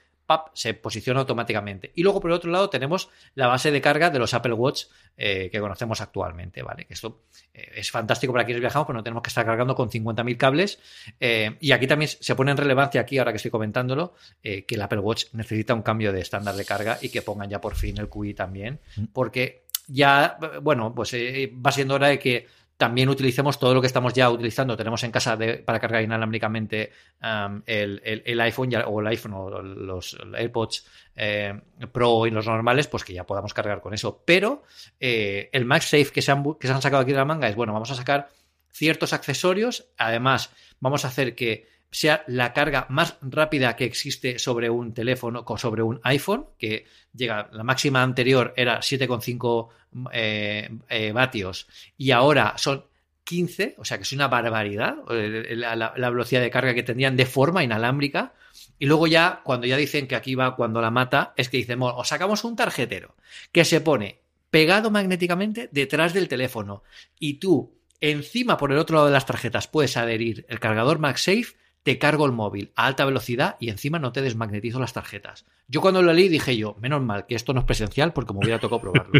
[0.53, 1.91] se posiciona automáticamente.
[1.95, 4.85] Y luego, por el otro lado, tenemos la base de carga de los Apple Watch
[5.17, 6.85] eh, que conocemos actualmente, ¿vale?
[6.85, 9.89] Que esto eh, es fantástico para quienes viajamos, pero no tenemos que estar cargando con
[9.89, 10.79] 50.000 cables.
[11.19, 14.81] Eh, y aquí también se pone en relevancia, aquí ahora que estoy comentándolo, que el
[14.81, 17.97] Apple Watch necesita un cambio de estándar de carga y que pongan ya por fin
[17.99, 19.05] el QI también, mm.
[19.13, 22.47] porque ya, bueno, pues va siendo hora de que
[22.79, 24.77] también utilicemos todo lo que estamos ya utilizando.
[24.77, 30.87] Tenemos en casa para cargar inalámbricamente um, el, iPhone o el iPhone o los AirPods
[31.17, 31.59] eh,
[31.91, 34.23] Pro y los normales, pues que ya podamos cargar con eso.
[34.25, 34.63] Pero
[34.97, 37.55] eh, el MagSafe que se, han, que se han sacado aquí de la manga es,
[37.57, 38.29] bueno, vamos a sacar
[38.71, 39.89] ciertos accesorios.
[39.97, 45.43] Además, vamos a hacer que sea la carga más rápida que existe sobre un teléfono
[45.45, 49.69] o sobre un iPhone, que llega, la máxima anterior era 7,5
[50.11, 52.85] eh, eh, vatios y ahora son
[53.23, 57.25] 15, o sea que es una barbaridad eh, la, velocidad de carga que tendrían de
[57.25, 58.33] forma inalámbrica.
[58.77, 61.79] Y luego ya, cuando ya dicen que aquí va cuando la mata, es que dicen,
[61.81, 63.15] os sacamos un tarjetero
[63.51, 66.83] que se pone pegado magnéticamente detrás del teléfono
[67.19, 71.55] y tú encima por el otro lado de las tarjetas puedes adherir el cargador MagSafe
[71.83, 75.45] te cargo el móvil a alta velocidad y encima no te desmagnetizo las tarjetas.
[75.67, 78.39] Yo cuando lo leí dije yo, menos mal que esto no es presencial porque me
[78.39, 79.13] hubiera tocado probarlo.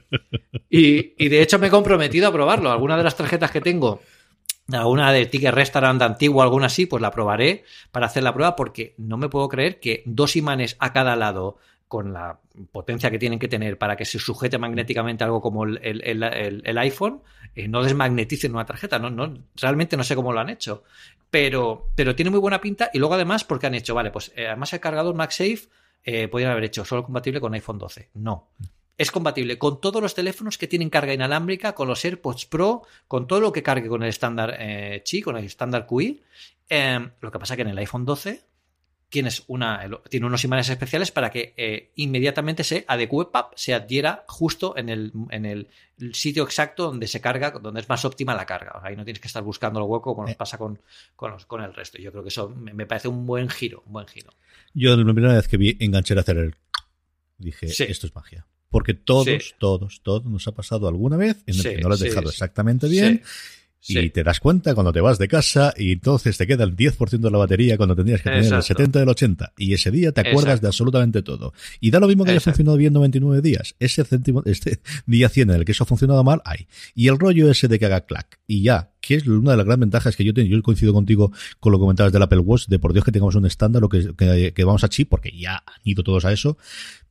[0.70, 2.70] y, de hecho me he comprometido a probarlo.
[2.70, 4.00] Alguna de las tarjetas que tengo
[4.72, 8.94] alguna de Ticket Restaurant antiguo, alguna así, pues la probaré para hacer la prueba porque
[8.98, 11.58] no me puedo creer que dos imanes a cada lado
[11.90, 12.38] con la
[12.70, 17.20] potencia que tienen que tener para que se sujete magnéticamente algo como el, iPhone,
[17.56, 19.00] eh, no desmagneticen una tarjeta.
[19.00, 20.84] No, no, realmente no sé cómo lo han hecho.
[21.32, 22.90] Pero, pero tiene muy buena pinta.
[22.94, 25.62] Y luego, además, porque han hecho, vale, pues eh, además el cargador MagSafe
[26.04, 28.10] eh, podrían haber hecho solo compatible con iPhone 12.
[28.14, 28.50] No.
[28.96, 33.26] Es compatible con todos los teléfonos que tienen carga inalámbrica, con los AirPods Pro, con
[33.26, 36.22] todo lo que cargue con el estándar eh, Qi, con el estándar QI.
[36.68, 38.44] Em, lo que pasa que en el iPhone 12
[39.10, 44.76] tienes una, tiene unos imanes especiales para que eh, inmediatamente se adecue, se adhiera justo
[44.76, 45.66] en el, en el
[46.12, 48.80] sitio exacto donde se carga, donde es más óptima la carga.
[48.82, 50.38] ahí no tienes que estar buscando el hueco como nos eh.
[50.38, 50.78] pasa con,
[51.16, 51.98] con, el resto.
[51.98, 54.30] Yo creo que eso me, parece un buen giro, un buen giro.
[54.72, 56.54] Yo la primera vez que vi enganché a hacer el
[57.36, 58.46] dije, esto es magia.
[58.68, 62.00] Porque todos, todos, todos nos ha pasado alguna vez en el que no lo has
[62.00, 63.22] dejado exactamente bien
[63.88, 67.18] y te das cuenta cuando te vas de casa y entonces te queda el 10%
[67.18, 69.54] de la batería cuando tendrías que tener el 70 del 80.
[69.56, 71.54] Y ese día te acuerdas de absolutamente todo.
[71.80, 73.74] Y da lo mismo que haya funcionado bien 99 días.
[73.78, 76.66] Ese céntimo, este día 100 en el que eso ha funcionado mal, hay.
[76.94, 78.38] Y el rollo ese de que haga clack.
[78.46, 80.48] Y ya, que es una de las grandes ventajas que yo tengo.
[80.48, 83.34] Yo coincido contigo con lo que comentabas del Apple Watch, de por Dios que tengamos
[83.34, 86.58] un estándar o que, que, vamos a chip, porque ya han ido todos a eso.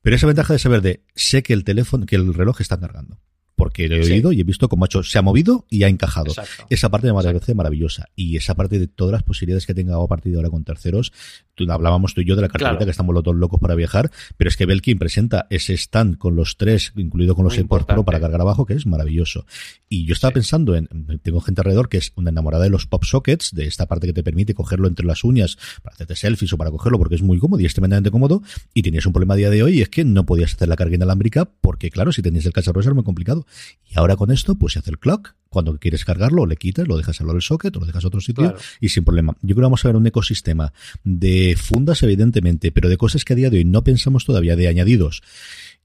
[0.01, 3.19] Pero esa ventaja de saber de, sé que el teléfono, que el reloj está cargando
[3.59, 5.89] porque lo he oído y he visto cómo ha hecho, se ha movido y ha
[5.89, 6.31] encajado.
[6.69, 8.07] Esa parte me parece maravillosa.
[8.15, 11.11] Y esa parte de todas las posibilidades que tenga a partir de ahora con terceros,
[11.55, 14.11] tú, hablábamos tú y yo de la cartelera que estamos los dos locos para viajar,
[14.37, 18.05] pero es que Belkin presenta ese stand con los tres, incluido con los AirPods Pro
[18.05, 19.45] para cargar abajo, que es maravilloso.
[19.89, 20.87] Y yo estaba pensando en,
[21.21, 24.13] tengo gente alrededor que es una enamorada de los pop sockets, de esta parte que
[24.13, 27.39] te permite cogerlo entre las uñas para hacerte selfies o para cogerlo porque es muy
[27.39, 28.41] cómodo y es tremendamente cómodo,
[28.73, 30.77] y tenías un problema a día de hoy y es que no podías hacer la
[30.77, 33.45] carga inalámbrica porque, claro, si tenías el cacharro era muy complicado.
[33.89, 35.35] Y ahora con esto, pues se hace el clock.
[35.49, 38.07] Cuando quieres cargarlo, le quitas, lo dejas al lado del socket o lo dejas a
[38.07, 39.33] otro sitio y sin problema.
[39.41, 43.33] Yo creo que vamos a ver un ecosistema de fundas, evidentemente, pero de cosas que
[43.33, 45.23] a día de hoy no pensamos todavía, de añadidos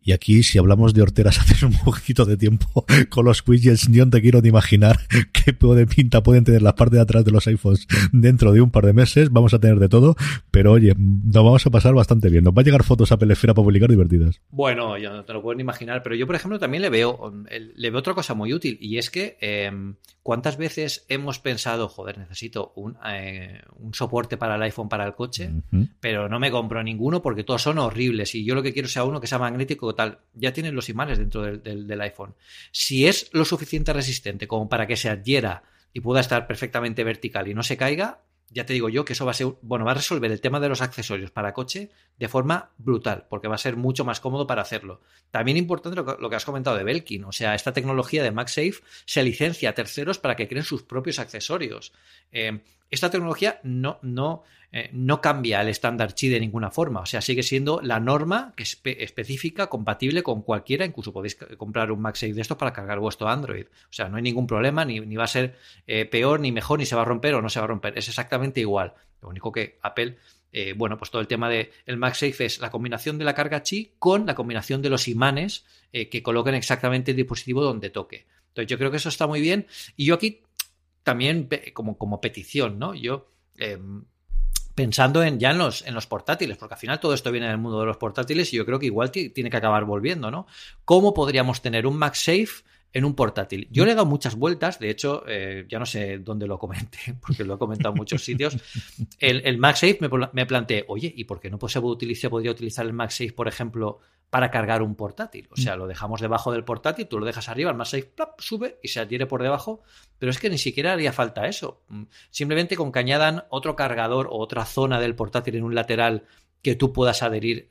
[0.05, 4.05] y aquí, si hablamos de horteras hace un poquito de tiempo, con los widgets, ni
[4.05, 4.99] te quiero ni imaginar
[5.33, 8.71] qué de pinta pueden tener la parte de atrás de los iPhones dentro de un
[8.71, 9.31] par de meses.
[9.31, 10.15] Vamos a tener de todo,
[10.51, 12.45] pero oye, nos vamos a pasar bastante bien.
[12.45, 14.41] Nos va a llegar fotos a Pelefera para publicar divertidas.
[14.51, 17.33] Bueno, yo no te lo puedo ni imaginar, pero yo, por ejemplo, también le veo,
[17.49, 22.19] le veo otra cosa muy útil, y es que em, ¿cuántas veces hemos pensado, joder,
[22.19, 25.51] necesito un, eh, un soporte para el iPhone para el coche,
[26.01, 29.05] pero no me compro ninguno porque todos son horribles, y yo lo que quiero sea
[29.05, 32.35] uno que sea magnético tal, ya tienen los imanes dentro del, del iPhone.
[32.73, 37.49] Si es lo suficiente resistente como para que se adhiera y pueda estar perfectamente vertical
[37.49, 38.21] y no se caiga,
[38.55, 40.61] ya te digo yo que eso va a ser, bueno, va a resolver el tema
[40.61, 44.47] de los accesorios para coche de forma brutal, porque va a ser mucho más cómodo
[44.47, 45.01] para hacerlo.
[45.31, 49.23] También importante lo que, has comentado de Belkin, o sea, esta tecnología de MagSafe se
[49.23, 51.93] licencia a terceros para que creen sus propios accesorios.
[52.31, 52.61] Eh,
[52.95, 57.21] esta tecnología no, no, eh, no cambia el estándar Qi de ninguna forma, o sea,
[57.21, 62.33] sigue siendo la norma que es específica, compatible con cualquiera, incluso podéis comprar un MagSafe
[62.33, 65.29] de estos para cargar vuestro Android, o sea, no hay ningún problema, ni, va a
[65.29, 67.69] ser eh, peor, ni mejor, ni se va a romper o no se va a
[67.69, 68.95] romper, es exactamente igual.
[69.23, 70.19] Lo único que Apple
[70.53, 73.61] eh, bueno, pues todo el tema del el MagSafe es la combinación de la carga
[73.63, 78.27] Qi con la combinación de los imanes que coloquen exactamente el dispositivo donde toque.
[78.55, 79.67] Entonces yo creo que eso está muy bien.
[79.97, 80.44] Y yo aquí
[81.05, 82.95] también como, como petición, ¿no?
[82.95, 84.05] Yo em,
[84.75, 87.59] pensando en ya en los, en los portátiles, porque al final todo esto viene del
[87.59, 90.47] mundo de los portátiles y yo creo que igual tiene que acabar volviendo, ¿no?
[90.85, 93.69] ¿Cómo podríamos tener un MagSafe en un portátil.
[93.73, 96.99] Yo le he dado muchas vueltas, de hecho, eh, ya no sé dónde lo comenté,
[97.21, 98.57] porque lo he comentado en muchos sitios.
[99.19, 102.87] El, el MagSafe me, me, planteé, oye, ¿y por qué no se utilizar, podría utilizar
[102.87, 103.99] el MagSafe, por ejemplo,
[104.31, 105.49] para cargar un portátil?
[105.51, 108.79] O sea, lo dejamos debajo del portátil, tú lo dejas arriba, el MagSafe plop, sube
[108.81, 109.83] y se adhiere por debajo,
[110.21, 111.83] pero es que ni siquiera haría falta eso.
[111.89, 116.27] Mm, simplemente con que añadan otro cargador o otra zona del portátil en un lateral
[116.65, 117.69] que tú puedas adherir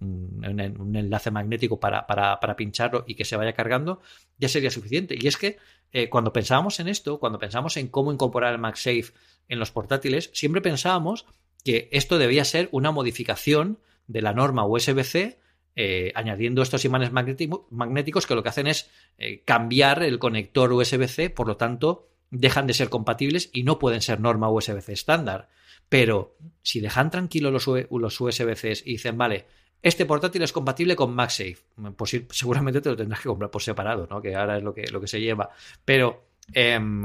[0.00, 4.02] un, enlace magnético para, pincharlo y que se vaya cargando,
[4.36, 5.16] ya sería suficiente.
[5.18, 5.56] Y es que
[5.90, 9.14] eh, cuando pensábamos en esto, cuando pensábamos en cómo incorporar el MagSafe
[9.48, 11.24] en los portátiles, siempre pensábamos
[11.64, 15.38] que esto debía ser una modificación de la norma USB-C
[15.74, 21.30] eh, añadiendo estos imanes magnéticos que lo que hacen es eh, cambiar el conector USB-C,
[21.30, 25.48] por lo tanto, dejan de ser compatibles y no pueden ser norma USB-C estándar.
[25.88, 29.46] Pero si dejan tranquilos los, USB-Cs y dicen, vale,
[29.82, 31.58] este portátil es compatible con MagSafe,
[31.96, 34.22] pues seguramente te lo tendrás que comprar por separado, ¿no?
[34.22, 35.50] Que ahora es lo que, lo que se lleva.
[35.84, 37.02] Pero em,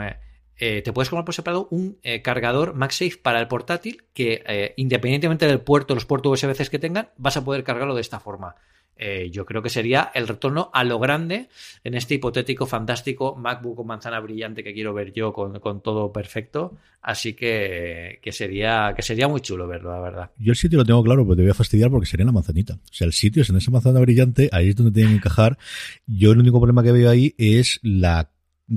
[0.60, 4.74] eh, te puedes comprar por separado un eh, cargador MagSafe para el portátil que, eh,
[4.78, 8.56] independientemente del puerto, los puertos USB-C que tengan, vas a poder cargarlo de esta forma.
[8.98, 11.50] Eh, yo creo que sería el retorno a lo grande
[11.84, 16.78] en este hipotético, fantástico MacBook con manzana brillante que quiero ver yo con, todo perfecto.
[17.02, 20.32] Así que, que, sería, que sería muy chulo verlo, la verdad.
[20.38, 22.74] Yo el sitio lo tengo claro, pero te voy a fastidiar porque sería la manzanita.
[22.74, 25.58] O sea, el sitio es en esa manzana brillante, ahí es donde tienen que encajar.
[26.06, 28.32] Yo el único problema que veo ahí es la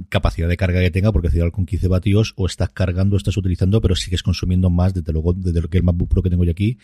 [0.08, 3.80] capacidad de carga que tenga, porque si con 15 vatios o estás cargando estás utilizando,
[3.80, 6.52] pero sigues consumiendo más desde luego desde lo que el MacBook Pro que tengo yo
[6.52, 6.78] aquí.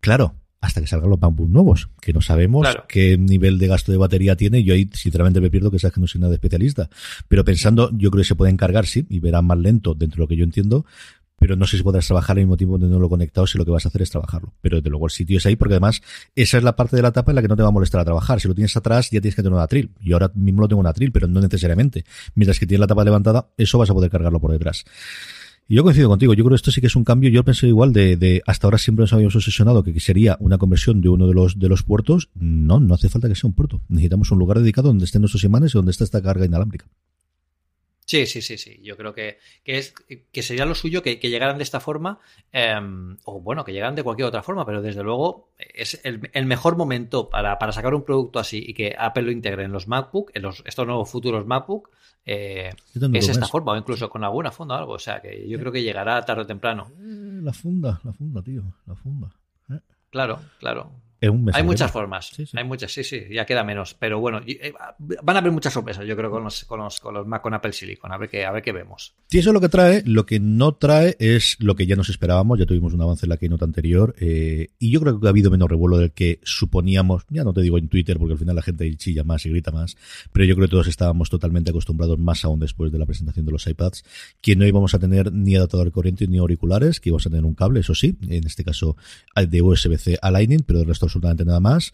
[0.00, 3.98] Claro, hasta que salgan los MacBook nuevos, que no sabemos qué nivel de gasto de
[3.98, 4.64] batería tiene.
[4.64, 6.88] Yo ahí, sinceramente, me pierdo que sabes que no soy nada especialista.
[7.28, 10.20] Pero pensando, yo creo que se pueden cargar, sí, y verán más lento dentro de
[10.22, 10.86] lo que yo entiendo.
[11.38, 13.84] Pero no sé si podrás trabajar al mismo tiempo lo conectado si lo que vas
[13.84, 14.54] a hacer es trabajarlo.
[14.62, 16.00] Pero desde luego el sitio es ahí porque además
[16.34, 18.00] esa es la parte de la tapa en la que no te va a molestar
[18.00, 18.40] a trabajar.
[18.40, 19.90] Si lo tienes atrás ya tienes que tener una atril.
[20.00, 22.04] Yo ahora mismo lo tengo una atril, pero no necesariamente.
[22.34, 24.86] Mientras que tienes la tapa levantada, eso vas a poder cargarlo por detrás.
[25.66, 27.30] Yo coincido contigo, yo creo que esto sí que es un cambio.
[27.30, 31.00] Yo pensé igual de, de hasta ahora siempre nos habíamos obsesionado que sería una conversión
[31.00, 32.28] de uno de los de los puertos.
[32.34, 33.80] No, no hace falta que sea un puerto.
[33.88, 36.86] Necesitamos un lugar dedicado donde estén nuestros imanes y donde está esta carga inalámbrica.
[38.06, 38.80] Sí, sí, sí, sí.
[38.82, 39.94] Yo creo que, que, es,
[40.30, 42.18] que sería lo suyo que, llegaran de esta forma,
[42.52, 46.76] em, o bueno, que llegaran de cualquier otra forma, pero desde luego es el, mejor
[46.76, 50.32] momento para, para, sacar un producto así y que Apple lo integre en los MacBook,
[50.34, 51.90] en los, estos nuevos futuros MacBook,
[52.26, 52.70] eh,
[53.12, 54.92] es esta forma, o incluso con alguna funda o algo.
[54.94, 56.90] O sea, que yo creo que llegará tarde o temprano.
[56.98, 59.30] Eh, la funda, la funda, tío, la funda.
[59.70, 59.80] Eh.
[60.10, 60.40] Claro,
[61.52, 63.94] hay muchas formas, hay muchas, sí, sí, ya queda menos.
[63.94, 67.14] Pero bueno, eh, van a haber muchas sorpresas, yo creo, con los, con los, con
[67.14, 69.14] los Mac con Apple Silicon, a ver qué, a ver qué vemos.
[69.28, 72.08] Sí, eso es lo que trae, lo que no trae es lo que ya nos
[72.08, 75.30] esperábamos, ya tuvimos un avance en la keynote anterior, eh, y yo creo que ha
[75.30, 78.56] habido menos revuelo del que suponíamos, ya no te digo en Twitter, porque al final
[78.56, 79.96] la gente chilla más y grita más,
[80.32, 83.52] pero yo creo que todos estábamos totalmente acostumbrados, más aún después de la presentación de
[83.52, 84.04] los iPads,
[84.40, 87.44] que no íbamos a tener ni adaptador de corriente ni auriculares, que íbamos a tener
[87.44, 88.96] un cable, eso sí, en este caso
[89.36, 91.92] de USB-C a Lightning, pero el resto absolutamente nada más.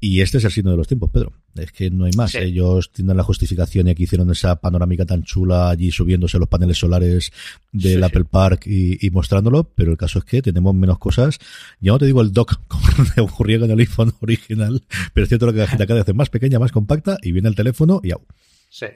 [0.00, 1.32] Y este es el signo de los tiempos, Pedro.
[1.54, 2.34] Es que no hay más.
[2.34, 6.76] Ellos tienen la justificación y que hicieron esa panorámica tan chula allí subiéndose los paneles
[6.76, 7.32] solares
[7.72, 11.38] del Apple Park y, mostrándolo, pero el caso es que tenemos menos cosas.
[11.80, 12.84] Ya no te digo el dock como
[13.18, 14.82] ocurría con el iPhone original,
[15.14, 17.32] pero es cierto lo que la gente cada vez hace más pequeña, más compacta y
[17.32, 18.26] viene el teléfono y au.
[18.68, 18.86] Sí.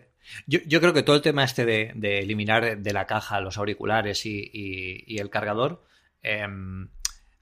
[0.47, 4.27] Yo, yo, creo que todo el tema este de, eliminar de la caja los auriculares
[4.27, 5.83] y, el cargador
[6.23, 6.47] eh,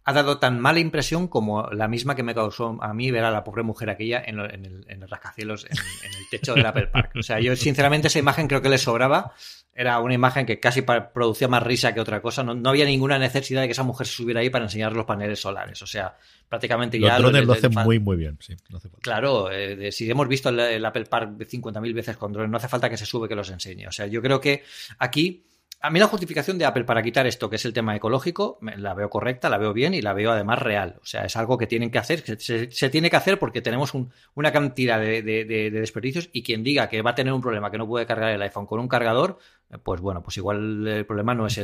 [0.09, 3.33] ha dado tan mala impresión como la misma que me causó a mí ver a
[3.33, 7.11] la pobre mujer aquella en, el, en rascacielos, en, el techo del Apple Park.
[7.19, 9.35] O sea, yo sinceramente esa imagen creo que le sobraba
[9.75, 12.45] era una imagen que casi producía más risa que otra cosa.
[12.45, 15.41] No, había ninguna necesidad de que esa mujer se subiera ahí para enseñar los paneles
[15.41, 15.83] solares.
[15.83, 16.17] O sea,
[16.49, 17.19] prácticamente los ya.
[17.19, 18.39] Drones lo, hacen muy, muy bien.
[18.41, 18.55] Sí,
[19.03, 22.89] claro, eh, si hemos visto el, Apple Park 50.000 veces con drones, no hace falta
[22.89, 23.89] que se sube que los enseñe.
[23.89, 24.63] O sea, yo creo que
[24.99, 25.45] aquí
[25.87, 28.93] a mí la justificación de Apple para quitar esto, que es el tema ecológico, la
[28.93, 30.97] veo correcta, la veo bien y la veo además real.
[31.01, 33.93] O sea, es algo que tienen que hacer, se, tiene que hacer porque tenemos
[34.35, 35.23] una cantidad de,
[35.71, 38.43] desperdicios y quien diga que va a tener un problema que no puede cargar el
[38.43, 39.39] iPhone con un cargador,
[39.85, 41.57] pues bueno, pues igual el problema no es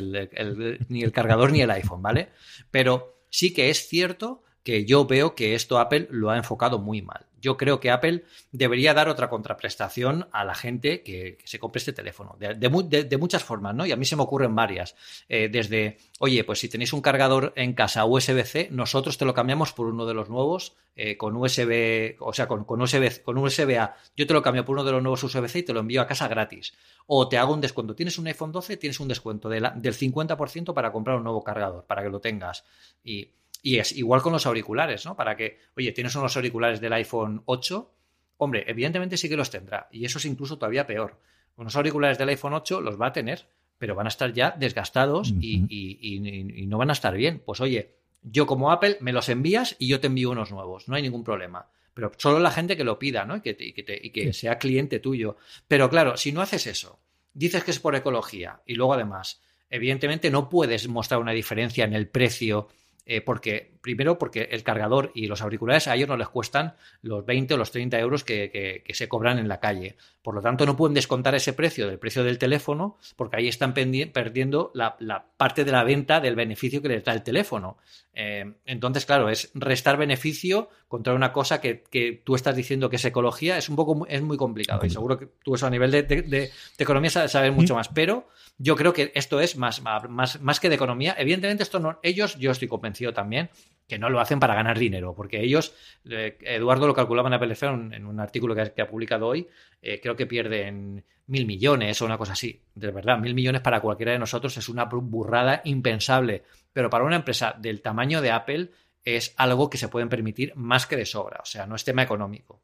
[0.89, 2.29] ni el cargador ni el iPhone, ¿vale?
[2.71, 7.03] Pero sí que es cierto que yo veo que esto Apple lo ha enfocado muy
[7.03, 7.27] mal.
[7.41, 11.93] Yo creo que Apple debería dar otra contraprestación a la gente que, se compre este
[11.93, 13.85] teléfono, de, muchas formas, ¿no?
[13.85, 14.95] Y a mí se me ocurren varias.
[15.29, 19.73] Eh, desde, oye, pues si tenéis un cargador en casa USB-C, nosotros te lo cambiamos
[19.73, 23.97] por uno de los nuevos eh, con USB, o sea, con, USB, con USB-A.
[24.17, 26.07] Yo te lo cambio por uno de los nuevos USB-C y te lo envío a
[26.07, 26.75] casa gratis.
[27.09, 27.97] O te hago un descuento.
[27.97, 32.05] Tienes un iPhone 12, tienes un descuento del 50% para comprar un nuevo cargador, para
[32.05, 32.65] que lo tengas.
[33.03, 33.33] Y
[33.63, 35.17] y es igual con los auriculares, ¿no?
[35.17, 37.91] Para que, oye, tienes unos auriculares del iPhone 8,
[38.39, 39.89] hombre, evidentemente sí que los tendrá.
[39.93, 41.19] Y eso es incluso todavía peor.
[41.57, 43.47] Unos auriculares del iPhone 8 los va a tener,
[43.79, 47.41] pero van a estar ya desgastados y, no van a estar bien.
[47.45, 50.97] Pues oye, yo como Apple me los envías y yo te envío unos nuevos, no
[50.97, 51.69] hay ningún problema.
[51.95, 53.37] Pero solo la gente que lo pida, ¿no?
[53.37, 55.37] Y que, y que sea cliente tuyo.
[55.69, 56.99] Pero claro, si no haces eso,
[57.35, 59.41] dices que es por ecología y luego además,
[59.71, 62.69] evidentemente no puedes mostrar una diferencia en el precio
[63.07, 67.27] eh, porque, primero, porque el cargador y los auriculares a ellos no les cuestan los
[67.27, 69.97] 20 o los 30 euros que, se cobran en la calle.
[70.23, 73.75] Por lo tanto, no pueden descontar ese precio del precio del teléfono, porque ahí están
[73.75, 74.97] perdiendo la,
[75.37, 77.77] parte de la venta del beneficio que les da el teléfono.
[78.15, 83.05] Eh, entonces, claro, es restar beneficio contra una cosa que, tú estás diciendo que es
[83.05, 84.87] ecología, es un poco es muy complicado.
[84.87, 87.89] Y seguro que tú eso a nivel de, economía sabes mucho más.
[87.89, 88.29] Pero
[88.59, 91.17] yo creo que esto es más, más, más que de economía.
[91.19, 93.51] Evidentemente, esto no, ellos, yo estoy convencido también
[93.93, 95.75] que no lo hacen para ganar dinero, porque ellos,
[96.09, 99.47] eh, Eduardo lo calculaba en Apple en un artículo que ha, publicado hoy,
[99.83, 102.59] eh, creo que pierden mil millones o una cosa así.
[102.75, 107.17] De verdad, mil millones para cualquiera de nosotros es una burrada impensable, pero para una
[107.17, 108.71] empresa del tamaño de Apple
[109.05, 112.03] es algo que se pueden permitir más que de sobra, o sea, no es tema
[112.03, 112.63] económico.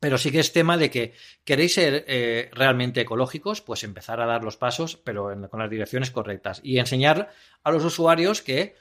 [0.00, 1.14] Pero sí que es tema de que
[1.44, 6.10] queréis ser eh, realmente ecológicos, pues empezar a dar los pasos, pero con las direcciones
[6.10, 6.60] correctas.
[6.64, 7.30] Y enseñar
[7.62, 8.74] a los usuarios que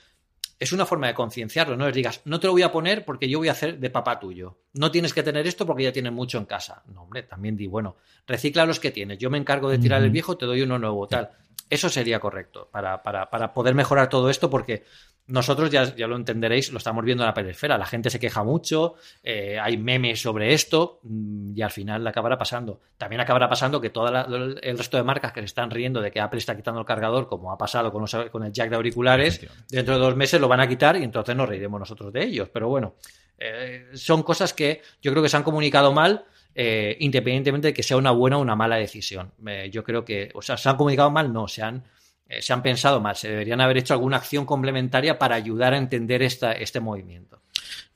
[0.61, 1.75] es una forma de concienciarlo.
[1.75, 3.89] No les digas, no te lo voy a poner porque yo voy a hacer de
[3.89, 4.59] papá tuyo.
[4.73, 6.83] No tienes que tener esto porque ya tienes mucho en casa.
[6.93, 7.95] No, hombre, también di, bueno,
[8.27, 9.17] recicla los que tienes.
[9.17, 11.31] Yo me encargo de tirar el viejo, te doy uno nuevo, tal.
[11.67, 14.83] Eso sería correcto para, para, para poder mejorar todo esto porque
[15.31, 17.77] nosotros ya, ya, lo entenderéis, lo estamos viendo en la periferia.
[17.77, 22.37] La gente se queja mucho, eh, hay memes sobre esto mm, y al final acabará
[22.37, 22.81] pasando.
[22.97, 26.19] También acabará pasando que todo el resto de marcas que se están riendo de que
[26.19, 29.95] Apple está quitando el cargador, como ha pasado con, con el jack de auriculares, dentro
[29.95, 32.49] de dos meses lo van a quitar y entonces nos reiremos nosotros de ellos.
[32.49, 32.95] Pero bueno,
[33.39, 36.25] eh, son cosas que yo creo que se han comunicado mal.
[36.53, 39.31] Eh, independientemente de que sea una buena o una mala decisión.
[39.71, 41.85] yo creo que, o sea, se han comunicado mal, no, se han
[42.31, 45.77] eh, se han pensado mal, se deberían haber hecho alguna acción complementaria para ayudar a
[45.77, 47.41] entender esta, este movimiento.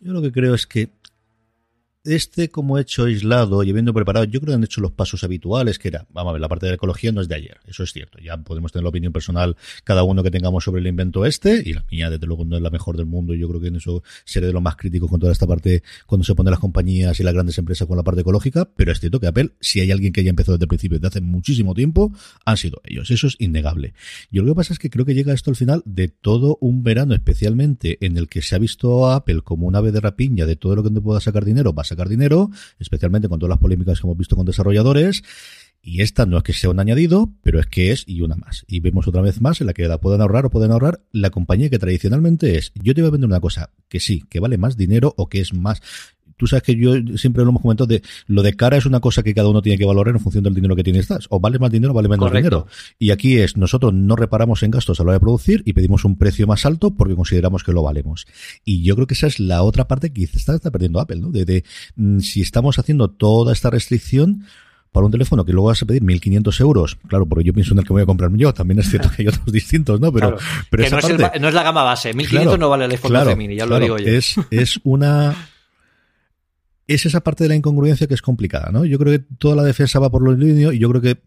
[0.02, 0.90] Yo lo que creo es que
[2.06, 5.80] este como hecho aislado y habiendo preparado, yo creo que han hecho los pasos habituales,
[5.80, 7.84] que era, vamos a ver, la parte de la ecología no es de ayer, eso
[7.84, 8.20] es cierto.
[8.20, 11.74] Ya podemos tener la opinión personal cada uno que tengamos sobre el invento este, y
[11.74, 13.78] la mía, desde luego, no es la mejor del mundo, y yo creo que en
[13.78, 17.20] eso seré de lo más crítico con toda esta parte cuando se ponen las compañías
[17.20, 19.92] y las grandes empresas con la parte ecológica, pero es cierto que Apple, si hay
[19.92, 22.14] alguien que haya empezado desde el principio, desde hace muchísimo tiempo,
[22.46, 23.12] han sido ellos.
[23.12, 23.94] Eso es innegable.
[24.32, 26.84] Yo lo que pasa es que creo que llega esto al final de todo un
[26.84, 30.46] verano, especialmente en el que se ha visto a Apple como una ave de rapiña
[30.46, 33.60] de todo lo que no pueda sacar dinero, va a dinero, especialmente con todas las
[33.60, 35.24] polémicas que hemos visto con desarrolladores.
[35.82, 38.66] Y esta no es que sea un añadido, pero es que es y una más.
[38.68, 41.30] Y vemos otra vez más en la que la pueden ahorrar o pueden ahorrar la
[41.30, 42.72] compañía que tradicionalmente es.
[42.82, 45.42] Yo te voy a vender una cosa que sí, que vale más dinero o que
[45.42, 45.84] es más
[46.38, 49.24] tú sabes que yo siempre lo hemos comentado de lo de cara es una cosa
[49.24, 51.08] que cada uno tiene que valorar en función del dinero que tienes.
[51.30, 52.68] O vale más dinero o vale menos dinero.
[53.00, 56.06] Y aquí es, nosotros no reparamos en gastos a la hora de producir y pedimos
[56.06, 58.26] un precio más alto porque consideramos que lo valemos.
[58.64, 61.32] Y yo creo que esa es la otra parte que está, está perdiendo Apple, ¿no?
[61.32, 61.64] De,
[61.96, 64.46] mm, si estamos haciendo toda esta restricción,
[64.92, 67.80] para un teléfono que luego vas a pedir 1.500 euros, claro, porque yo pienso en
[67.80, 70.14] el que voy a comprarme yo, también es cierto que hay otros distintos, ¿no?
[70.14, 70.38] Pero,
[70.70, 73.36] pero que no, es no, es la gama base, 1.500 no vale el iPhone 12
[73.36, 74.08] mini, ya lo digo yo.
[74.08, 75.36] Es, es una
[76.88, 78.86] es esa parte de la incongruencia que es complicada, ¿no?
[78.86, 81.18] Yo creo que toda la defensa va por lo línea y yo creo que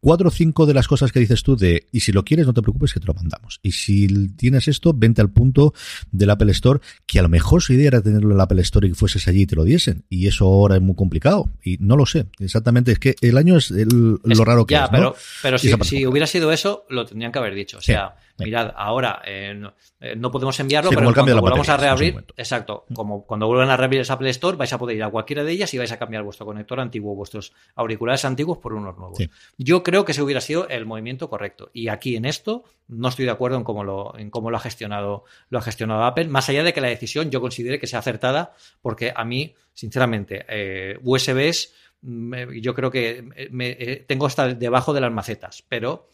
[0.00, 2.54] cuatro o cinco de las cosas que dices tú de y si lo quieres no
[2.54, 3.60] te preocupes que te lo mandamos.
[3.62, 5.72] Y si tienes esto, vente al punto
[6.10, 8.86] del Apple Store, que a lo mejor su idea era tenerlo en el Apple Store
[8.86, 10.04] y que fueses allí y te lo diesen.
[10.08, 11.50] Y eso ahora es muy complicado.
[11.62, 12.26] Y no lo sé.
[12.38, 14.80] Exactamente, es que el año es lo raro que es.
[14.90, 17.78] Pero, pero si, hubiera sido eso, lo tendrían que haber dicho.
[17.78, 19.60] O sea, mirad, ahora eh,
[20.00, 24.00] eh, no, podemos enviarlo, pero cuando volvamos a reabrir, exacto, como cuando vuelvan a reabrir
[24.00, 26.22] el Apple Store, vais a poder ir a cualquiera de ellas y vais a cambiar
[26.22, 29.18] vuestro conector antiguo, vuestros auriculares antiguos por unos nuevos.
[29.56, 31.70] Yo creo que ese hubiera sido el movimiento correcto.
[31.72, 34.60] Y aquí en esto no estoy de acuerdo en cómo lo, en cómo lo ha
[34.60, 37.98] gestionado, lo ha gestionado Apple, más allá de que la decisión yo considere que sea
[37.98, 43.74] acertada, porque a mí, sinceramente, eh, USBs yo creo que me,
[44.06, 46.08] tengo hasta debajo de las macetas, pero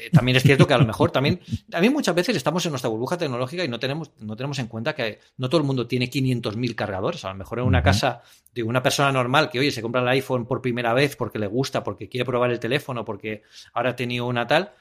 [0.00, 2.88] eh, también es cierto que a lo mejor también, también muchas veces estamos en nuestra
[2.88, 6.10] burbuja tecnológica y no tenemos, no tenemos en cuenta que no todo el mundo tiene
[6.10, 7.24] 500.000 cargadores.
[7.24, 8.22] A lo mejor en una casa
[8.54, 11.46] de una persona normal que, oye, se compra el iPhone por primera vez porque le
[11.46, 13.42] gusta, porque quiere probar el teléfono, porque
[13.74, 14.72] ahora ha tenido una tal,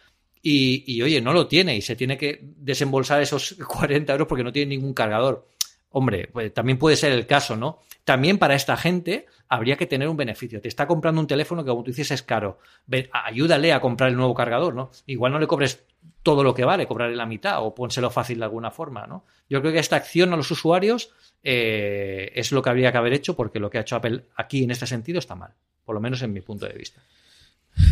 [0.41, 4.43] y, y, oye, no lo tiene y se tiene que desembolsar esos 40 euros porque
[4.43, 5.47] no tiene ningún cargador.
[5.91, 7.79] Hombre, pues también puede ser el caso, ¿no?
[8.03, 10.61] También para esta gente habría que tener un beneficio.
[10.61, 12.59] Te está comprando un teléfono que, como tú dices, es caro.
[13.11, 14.91] ayúdale a comprar el nuevo cargador, ¿no?
[15.07, 15.83] Igual no le cobres
[16.21, 19.25] todo lo que vale, cobrarle la mitad o pónselo fácil de alguna forma, ¿no?
[19.49, 21.11] Yo creo que esta acción a los usuarios
[21.43, 24.63] eh, es lo que habría que haber hecho porque lo que ha hecho Apple aquí
[24.63, 27.01] en este sentido está mal, por lo menos en mi punto de vista.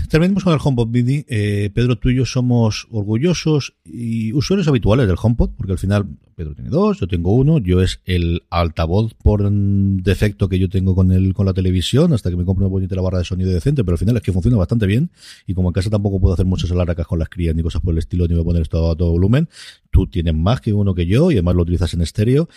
[0.10, 1.26] Terminemos con el HomePod Mini.
[1.28, 6.08] Eh, Pedro, tú y yo somos orgullosos y usuarios habituales del HomePod, porque al final
[6.36, 7.58] Pedro tiene dos, yo tengo uno.
[7.58, 12.30] Yo es el altavoz por defecto que yo tengo con el con la televisión, hasta
[12.30, 14.58] que me compro una bonita barra de sonido decente, pero al final es que funciona
[14.58, 15.10] bastante bien.
[15.46, 17.94] Y como en casa tampoco puedo hacer muchas alaracas con las crías ni cosas por
[17.94, 19.50] el estilo, ni voy a poner esto a todo volumen,
[19.92, 22.50] tú tienes más que uno que yo y además lo utilizas en estéreo.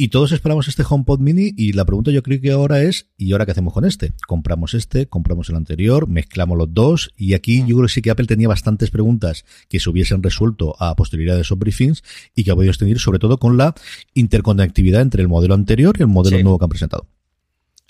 [0.00, 3.32] Y todos esperamos este HomePod mini y la pregunta yo creo que ahora es, ¿y
[3.32, 4.12] ahora qué hacemos con este?
[4.28, 8.10] Compramos este, compramos el anterior, mezclamos los dos y aquí yo creo que sí que
[8.10, 12.52] Apple tenía bastantes preguntas que se hubiesen resuelto a posterioridad de esos briefings y que
[12.52, 13.74] ha podido tener sobre todo con la
[14.14, 17.08] interconectividad entre el modelo anterior y el modelo nuevo que han presentado.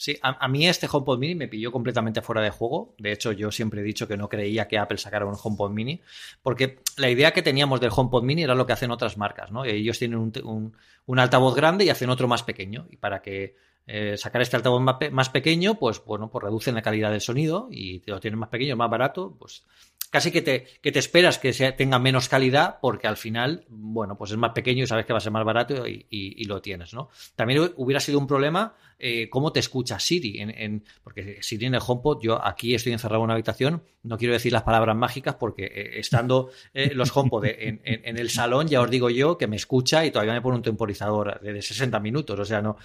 [0.00, 2.94] Sí, a, mí este HomePod Mini me pilló completamente fuera de juego.
[2.98, 6.00] De hecho, yo siempre he dicho que no creía que Apple sacara un HomePod Mini,
[6.40, 9.64] porque la idea que teníamos del HomePod Mini era lo que hacen otras marcas, ¿no?
[9.64, 12.86] Ellos tienen un, altavoz grande y hacen otro más pequeño.
[12.90, 13.56] Y para que
[13.88, 14.80] eh, sacar este altavoz
[15.10, 18.50] más, pequeño, pues bueno, pues reducen la calidad del sonido y te lo tienen más
[18.50, 19.64] pequeño, más barato, pues
[20.10, 24.16] casi que te, que te esperas que sea, tenga menos calidad porque al final, bueno,
[24.16, 26.94] pues es más pequeño y sabes que va a ser más barato y, lo tienes,
[26.94, 27.10] ¿no?
[27.34, 31.80] También hubiera sido un problema eh, cómo te escucha Siri, en, porque Siri en el
[31.86, 35.66] HomePod, yo aquí estoy encerrado en una habitación, no quiero decir las palabras mágicas porque
[35.66, 39.54] eh, estando eh, los HomePod en, en, el salón, ya os digo yo que me
[39.54, 42.76] escucha y todavía me pone un temporizador de 60 minutos, o sea, no,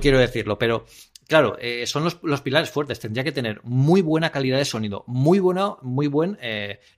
[0.00, 0.86] quiero decirlo, pero
[1.28, 3.00] Claro, eh, son los, pilares fuertes.
[3.00, 6.38] Tendría que tener muy buena calidad de sonido, muy buena, muy buen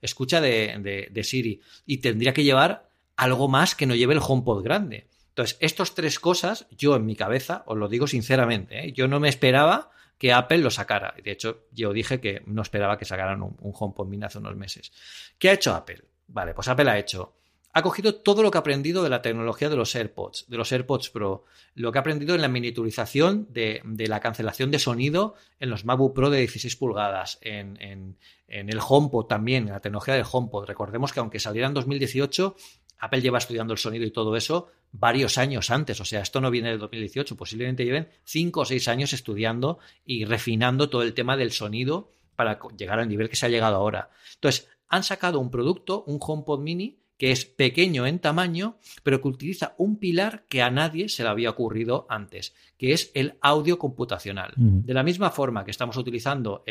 [0.03, 1.61] escucha de, Siri.
[1.87, 5.08] Y tendría que llevar algo más que no lleve el HomePod grande.
[5.39, 8.91] Entonces, estas tres cosas, yo en mi cabeza, os lo digo sinceramente, ¿eh?
[8.91, 11.15] yo no me esperaba que Apple lo sacara.
[11.23, 14.91] De hecho, yo dije que no esperaba que sacaran un, HomePod mini hace unos meses.
[15.37, 16.03] ¿Qué ha hecho Apple?
[16.27, 17.35] Vale, pues Apple ha hecho
[17.71, 20.71] ha cogido todo lo que ha aprendido de la tecnología de los AirPods, de los
[20.71, 25.69] AirPods Pro, lo que ha aprendido en la miniaturización de, la cancelación de sonido en
[25.69, 28.17] los MacBook Pro de 16 pulgadas, en,
[28.47, 30.65] el HomePod también, en la tecnología del HomePod.
[30.65, 32.55] Recordemos que aunque saliera en 2018,
[32.99, 35.99] Apple lleva estudiando el sonido y todo eso varios años antes.
[36.01, 40.25] O sea, esto no viene del 2018, posiblemente lleven 5 o 6 años estudiando y
[40.25, 44.11] refinando todo el tema del sonido para llegar al nivel que se ha llegado ahora.
[44.35, 49.27] Entonces, han sacado un producto, un HomePod mini, que es pequeño en tamaño, pero que
[49.27, 53.77] utiliza un pilar que a nadie se le había ocurrido antes, que es el audio
[53.77, 54.53] computacional.
[54.55, 56.63] De la misma forma que estamos utilizando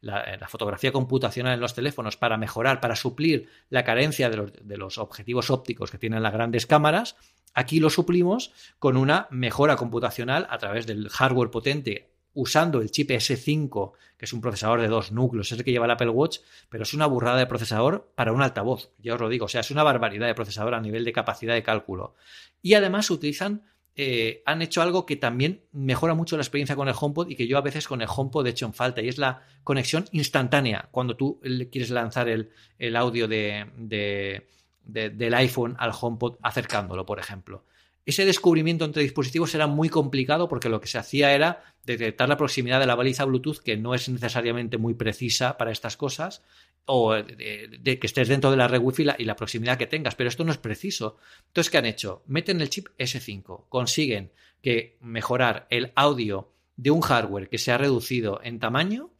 [0.00, 4.76] la, fotografía computacional en los teléfonos para mejorar, para suplir la carencia de los, de
[4.76, 7.14] los objetivos ópticos que tienen las grandes cámaras,
[7.54, 13.10] aquí lo suplimos con una mejora computacional a través del hardware potente usando el chip
[13.10, 16.38] S5, que es un procesador de dos núcleos, es el que lleva el Apple Watch,
[16.68, 19.60] pero es una burrada de procesador para un altavoz, ya os lo digo, o sea,
[19.60, 22.14] es una barbaridad de procesador a nivel de capacidad de cálculo.
[22.62, 23.64] Y además utilizan,
[23.94, 27.46] eh, han hecho algo que también mejora mucho la experiencia con el HomePod y que
[27.46, 30.88] yo a veces con el HomePod he hecho en falta, y es la conexión instantánea,
[30.90, 34.46] cuando tú quieres lanzar el, audio de,
[34.84, 37.64] del iPhone al HomePod acercándolo, por ejemplo.
[38.04, 42.36] Ese descubrimiento entre dispositivos era muy complicado porque lo que se hacía era detectar la
[42.36, 46.42] proximidad de la baliza Bluetooth, que no es necesariamente muy precisa para estas cosas,
[46.84, 50.28] o de, que estés dentro de la red Wi-Fi y la proximidad que tengas, pero
[50.28, 51.16] esto no es preciso.
[51.46, 52.24] Entonces, ¿qué han hecho?
[52.26, 54.32] Meten el chip S5, consiguen
[54.62, 59.11] que mejorar el audio de un hardware que se ha reducido en tamaño,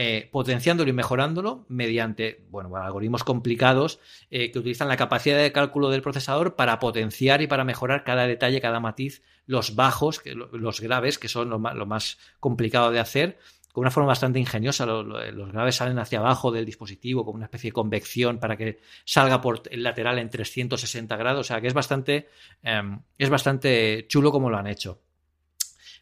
[0.00, 3.98] eh, potenciándolo y mejorándolo mediante bueno, algoritmos complicados
[4.30, 8.28] eh, que utilizan la capacidad de cálculo del procesador para potenciar y para mejorar cada
[8.28, 10.22] detalle, cada matiz, los bajos,
[10.52, 13.40] los graves, que son lo más, complicado de hacer,
[13.72, 14.86] con una forma bastante ingeniosa.
[14.86, 19.40] Los, graves salen hacia abajo del dispositivo con una especie de convección para que salga
[19.40, 21.40] por el lateral en 360 grados.
[21.40, 22.28] O sea que es bastante,
[22.62, 25.00] em, es bastante chulo como lo han hecho.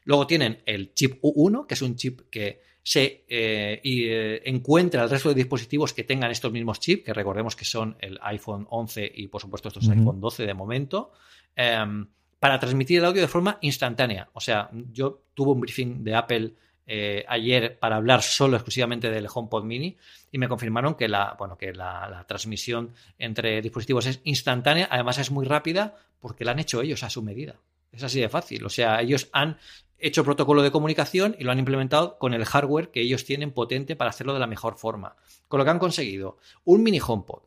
[0.04, 5.10] Luego tienen el chip U1, que es un chip que se eh, eh, encuentra el
[5.10, 9.10] resto de dispositivos que tengan estos mismos chips, que recordemos que son el iPhone 11
[9.12, 11.10] y por supuesto estos iPhone 12 de momento,
[11.56, 12.06] em,
[12.38, 14.28] para transmitir el audio de forma instantánea.
[14.34, 16.52] O sea, yo tuve un briefing de Apple
[16.86, 19.96] eh, ayer para hablar solo exclusivamente del HomePod Mini
[20.30, 25.32] y me confirmaron que la, bueno, que la, transmisión entre dispositivos es instantánea, además es
[25.32, 27.56] muy rápida porque la han hecho ellos a su medida.
[27.90, 28.64] Es así de fácil.
[28.64, 29.58] O sea, ellos han
[29.98, 33.96] hecho protocolo de comunicación y lo han implementado con el hardware que ellos tienen potente
[33.96, 35.16] para hacerlo de la mejor forma.
[35.48, 37.42] Con lo que han conseguido un mini HomePod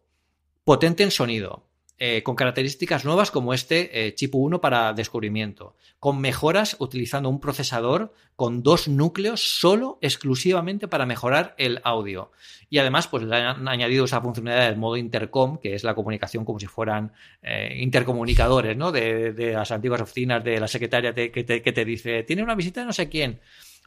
[0.63, 1.68] potente en sonido,
[2.01, 7.41] eh, con características nuevas como este eh, chip 1 para descubrimiento, con mejoras utilizando un
[7.41, 12.31] procesador con dos núcleos solo exclusivamente para mejorar el audio.
[12.69, 16.45] Y además, pues le han añadido esa funcionalidad del modo intercom, que es la comunicación
[16.45, 18.93] como si fueran eh, intercomunicadores, ¿no?
[18.93, 22.79] De, las antiguas oficinas de la secretaria que, te, que te dice, tiene una visita
[22.79, 23.39] de no sé quién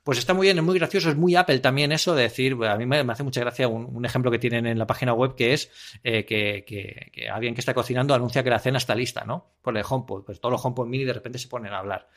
[0.04, 2.76] pues está muy bien, es muy gracioso, es muy Apple también eso de decir, a
[2.76, 5.70] mí me, hace mucha gracia un, ejemplo que tienen en la página web que es
[6.02, 9.52] eh, que, alguien que está cocinando anuncia que la cena está lista, ¿no?
[9.62, 12.08] Por el HomePod, pues todos los HomePod mini de repente se ponen a hablar.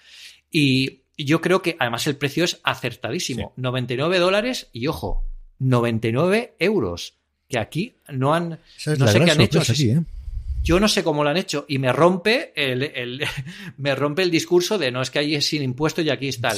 [0.50, 5.24] Y yo creo que además el precio es acertadísimo, 99 dólares y ojo,
[5.60, 8.60] 99 euros, que aquí no han,
[8.98, 9.62] no sé qué han hecho.
[9.62, 10.04] ¿eh?
[10.66, 13.24] Yo no sé cómo lo han hecho y me rompe el,
[13.78, 16.50] me rompe el discurso de no es que ahí es sin impuesto y aquí está.
[16.50, 16.58] no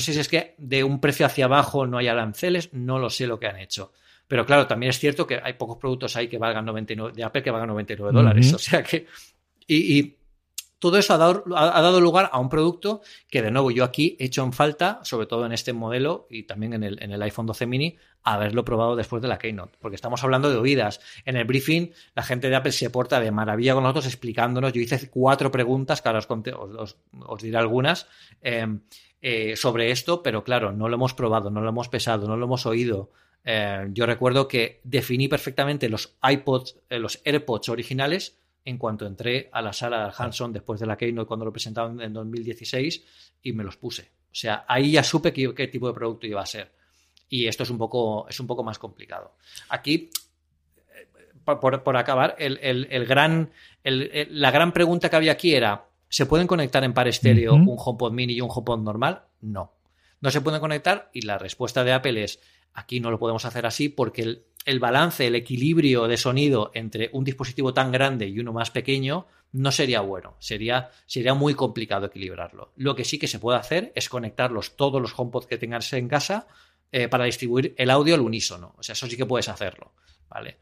[0.00, 3.26] sé si es que de un precio hacia abajo no hay aranceles, no lo sé
[3.26, 3.92] lo que han hecho.
[4.26, 7.42] Pero claro, también es cierto que hay pocos productos ahí que valgan 99, de Apple
[7.42, 8.52] que valgan 99 dólares.
[8.52, 9.06] O sea que.
[9.66, 10.17] y
[10.78, 14.42] todo eso ha dado, lugar a un producto que, de nuevo, yo aquí he hecho
[14.44, 17.66] en falta, sobre todo en este modelo y también en el, en el iPhone 12
[17.66, 21.00] mini, haberlo probado después de la Keynote, porque estamos hablando de oídas.
[21.24, 24.72] En el briefing, la gente de Apple se porta de maravilla con nosotros explicándonos.
[24.72, 28.06] Yo hice cuatro preguntas, que ahora os, os, diré algunas,
[28.40, 28.80] em,
[29.20, 32.46] eh, sobre esto, pero claro, no lo hemos probado, no lo hemos pesado, no lo
[32.46, 33.10] hemos oído.
[33.44, 38.38] Eh, yo recuerdo que definí perfectamente los iPods, eh, los AirPods originales
[38.68, 42.02] en cuanto entré a la sala de Hanson después de la Keynote cuando lo presentaron
[42.02, 43.02] en 2016
[43.42, 44.10] y me los puse.
[44.30, 46.70] O sea, ahí ya supe qué, tipo de producto iba a ser.
[47.30, 49.36] Y esto es un poco, es un poco más complicado.
[49.70, 50.10] Aquí,
[51.44, 53.50] por, acabar, el, gran,
[53.84, 58.12] la gran pregunta que había aquí era, ¿se pueden conectar en par estéreo un HomePod
[58.12, 59.22] mini y un HomePod normal?
[59.40, 59.72] No.
[60.20, 62.40] No se pueden conectar y la respuesta de Apple es,
[62.74, 67.24] aquí no lo podemos hacer así porque el, balance, el equilibrio de sonido entre un
[67.24, 72.72] dispositivo tan grande y uno más pequeño no sería bueno, sería, sería muy complicado equilibrarlo.
[72.76, 76.08] Lo que sí que se puede hacer es conectarlos todos los HomePod que tengas en
[76.08, 76.46] casa
[76.90, 78.74] eh, para distribuir el audio al unísono.
[78.78, 79.92] O sea, eso sí que puedes hacerlo,
[80.28, 80.58] ¿vale?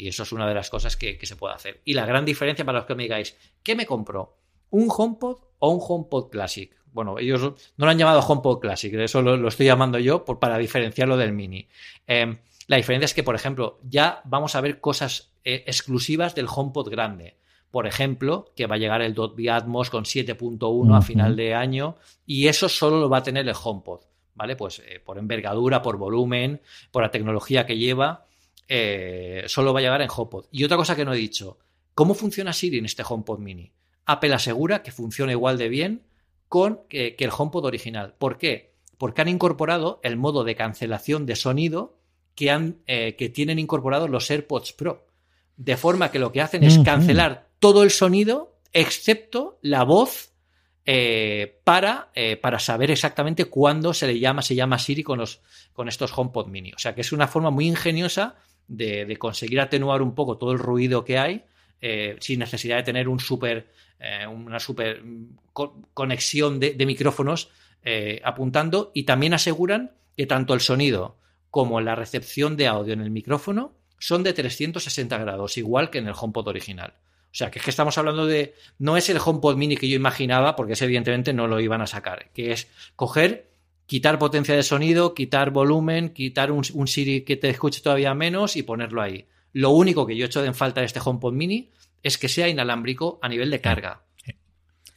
[0.00, 1.80] Y eso es una de las cosas que, se puede hacer.
[1.84, 4.38] Y la gran diferencia para los que me digáis, ¿qué me compro?
[4.70, 6.74] ¿Un HomePod o un HomePod Classic?
[6.92, 10.58] Bueno, ellos no lo han llamado HomePod Classic, eso lo, estoy llamando yo por, para
[10.58, 11.68] diferenciarlo del Mini.
[12.06, 16.46] Em, la diferencia es que, por ejemplo, ya vamos a ver cosas eh, exclusivas del
[16.48, 17.36] HomePod grande.
[17.70, 21.96] Por ejemplo, que va a llegar el Dolby Atmos con 7.1 a final de año
[22.26, 24.00] y eso solo lo va a tener el HomePod,
[24.34, 24.56] ¿vale?
[24.56, 26.60] Pues eh, por envergadura, por volumen,
[26.90, 28.26] por la tecnología que lleva,
[28.68, 30.46] eh, solo va a llegar en HomePod.
[30.50, 31.58] Y otra cosa que no he dicho,
[31.94, 33.72] ¿cómo funciona Siri en este HomePod mini?
[34.06, 36.02] Apple asegura que funciona igual de bien
[36.50, 38.14] con que el HomePod original.
[38.18, 38.74] ¿Por qué?
[38.98, 41.96] Porque han incorporado el modo de cancelación de sonido
[42.34, 45.06] que, han, eh, que tienen incorporados los AirPods Pro.
[45.56, 50.32] De forma que lo que hacen es cancelar todo el sonido, excepto la voz,
[50.86, 55.42] eh, para, eh, para, saber exactamente cuándo se le llama, se llama Siri con, los,
[55.72, 56.72] con estos HomePod mini.
[56.72, 58.36] O sea que es una forma muy ingeniosa
[58.66, 61.44] de, conseguir atenuar un poco todo el ruido que hay
[62.18, 63.68] sin necesidad de tener un super,
[64.30, 65.02] una super
[65.94, 67.50] conexión de, micrófonos
[68.22, 71.16] apuntando y también aseguran que tanto el sonido
[71.50, 76.08] como la recepción de audio en el micrófono son de 360 grados, igual que en
[76.08, 76.94] el HomePod original.
[77.32, 78.54] O sea, que es que estamos hablando de.
[78.78, 82.30] No es el HomePod mini que yo imaginaba, porque evidentemente no lo iban a sacar.
[82.34, 83.50] Que es coger,
[83.86, 88.64] quitar potencia de sonido, quitar volumen, quitar un, Siri que te escuche todavía menos y
[88.64, 89.26] ponerlo ahí.
[89.52, 91.70] Lo único que yo he hecho en falta de este HomePod mini
[92.02, 94.02] es que sea inalámbrico a nivel de carga.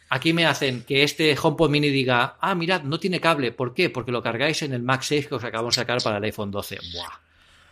[0.10, 3.51] Aquí me hacen que este HomePod Mini diga, ah, mirad, no tiene cable.
[3.51, 3.89] ¿Por qué?
[3.89, 6.78] Porque lo cargáis en el MagSafe que os acabamos de sacar para el iPhone 12.
[6.93, 7.10] Buah.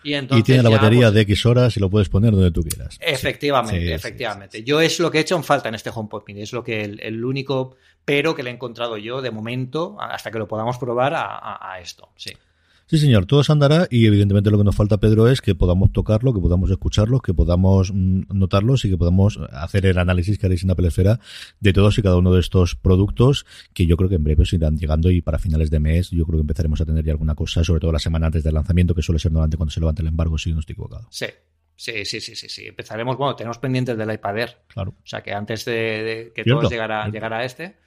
[0.04, 2.98] Y, tiene la batería pues de X horas y lo puedes poner donde tú quieras.
[3.00, 4.64] Efectivamente, efectivamente.
[4.64, 6.42] yo es lo que he hecho en falta en este HomePod Mini.
[6.42, 10.40] Es lo que el, único pero que le he encontrado yo de momento, hasta que
[10.40, 12.10] lo podamos probar a esto.
[12.16, 12.32] Sí.
[12.92, 15.94] Sí, señor, todo se andará y evidentemente lo que nos falta, Pedro, es que podamos
[15.94, 20.46] tocarlo, que podamos escucharlo, que podamos mm, notarlos y que podamos hacer el análisis que
[20.46, 21.22] haréis en Apple Esfera
[21.62, 24.58] de todos y cada uno de estos productos que yo creo que en breve se
[24.58, 27.34] irán llegando y para finales de mes yo creo que empezaremos a tener ya alguna
[27.34, 30.02] cosa, sobre todo la semana antes del lanzamiento, que suele ser normalmente cuando se levanta
[30.02, 31.08] el embargo, si no estoy equivocado.
[31.12, 31.28] Sí,
[31.78, 32.68] Sí, sí, sí, sí, sí.
[32.68, 34.58] Empezaremos, bueno, tenemos pendientes del iPad Air.
[34.68, 34.92] Claro.
[35.04, 37.78] O sea que antes de, que todos llegara, llegara a este,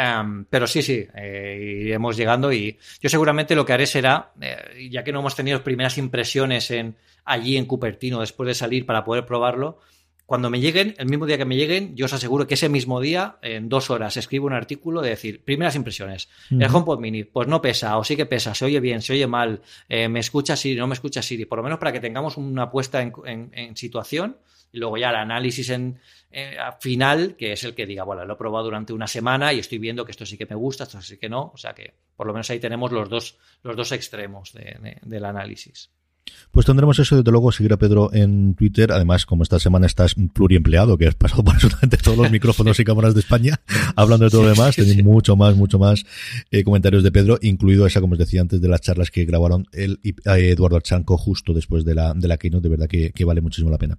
[0.00, 4.88] Em, pero sí, sí, eh, iremos llegando y yo seguramente lo que haré será, eh,
[4.92, 6.94] ya que no hemos tenido primeras impresiones en,
[7.24, 9.80] allí en Cupertino después de salir para poder probarlo,
[10.24, 13.00] cuando me lleguen, el mismo día que me lleguen, yo os aseguro que ese mismo
[13.00, 17.48] día, en dos horas, escribo un artículo de decir, primeras impresiones, el HomePod Mini, pues
[17.48, 20.54] no pesa, o sí que pesa, se oye bien, se oye mal, eh, me escucha
[20.54, 24.36] Siri, no me escucha Siri, por lo menos para que tengamos una puesta en situación
[24.72, 25.98] y luego ya el análisis en,
[26.30, 29.58] eh, final, que es el que diga, bueno, lo he probado durante una semana y
[29.58, 31.94] estoy viendo que esto sí que me gusta, esto sí que no, o sea que
[32.16, 35.90] por lo menos ahí tenemos los dos, los dos extremos del análisis.
[36.50, 38.92] Pues tendremos eso, desde luego, seguir a Pedro en Twitter.
[38.92, 42.84] Además, como esta semana estás pluriempleado, que has pasado por absolutamente todos los micrófonos y
[42.84, 43.60] cámaras de España,
[43.96, 46.04] hablando de todo lo demás, tenéis mucho más, mucho más
[46.50, 49.66] eh, comentarios de Pedro, incluido esa, como os decía antes, de las charlas que grabaron
[49.72, 52.62] él y eh, Eduardo Chanco justo después de la, de la keynote.
[52.62, 53.98] De verdad que, vale muchísimo la pena.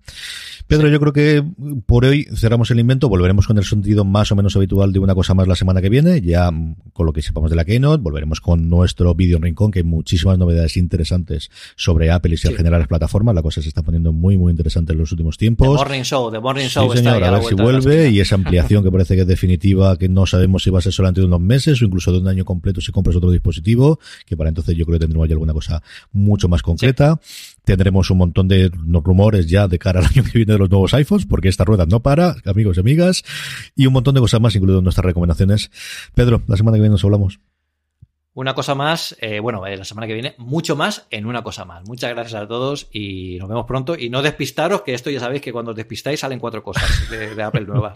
[0.67, 1.43] Pedro, yo creo que
[1.86, 3.09] por hoy cerramos el invento.
[3.09, 5.89] Volveremos con el sentido más o menos habitual de una cosa más la semana que
[5.89, 6.21] viene.
[6.21, 6.49] Ya
[6.93, 10.38] con lo que sepamos de la keynote, volveremos con nuestro vídeo rincón, que hay muchísimas
[10.38, 13.34] novedades interesantes sobre Apple y si generar las plataformas.
[13.34, 15.67] La cosa se está poniendo muy, muy interesante en los últimos tiempos.
[15.67, 16.91] The Morning Show, The Morning Show.
[16.91, 20.09] Sí, señor, a ver si vuelve y esa ampliación que parece que es definitiva, que
[20.09, 22.45] no sabemos si va a ser solamente de unos meses o incluso de un año
[22.45, 25.82] completo si compras otro dispositivo, que para entonces yo creo que tendremos ya alguna cosa
[26.11, 27.20] mucho más concreta.
[27.63, 28.72] Tendremos un montón de
[29.03, 31.86] rumores ya de cara al año que viene de los nuevos iPhones, porque esta rueda
[31.86, 33.24] no para, amigos y amigas,
[33.76, 35.72] y un montón de cosas más, incluido nuestras recomendaciones.
[36.13, 37.39] Pedro, la semana que viene nos hablamos.
[38.39, 41.65] Una cosa más, eh, bueno, eh, la semana que viene, mucho más en una cosa
[41.65, 41.85] más.
[41.85, 43.97] Muchas gracias a todos y nos vemos pronto.
[43.99, 47.43] Y no despistaros, que esto ya sabéis que cuando os despistáis salen cuatro cosas de,
[47.43, 47.91] Apple nuevas.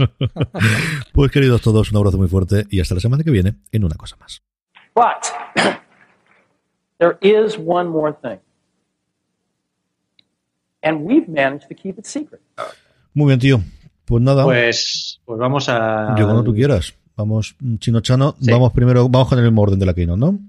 [1.13, 3.95] pues queridos todos, un abrazo muy fuerte y hasta la semana que viene en una
[3.95, 4.43] cosa más.
[4.93, 5.31] But
[6.97, 8.41] there is one more thing.
[10.81, 12.41] And we've managed to keep it secret.
[13.13, 13.61] Muy bien, tío.
[14.03, 14.43] Pues nada.
[14.43, 16.17] Pues, pues vamos a.
[16.19, 16.93] Yo cuando tú quieras.
[17.16, 20.39] Vamos, Chino Chano, vamos primero, vamos con el mismo orden de la Keynote, ¿no?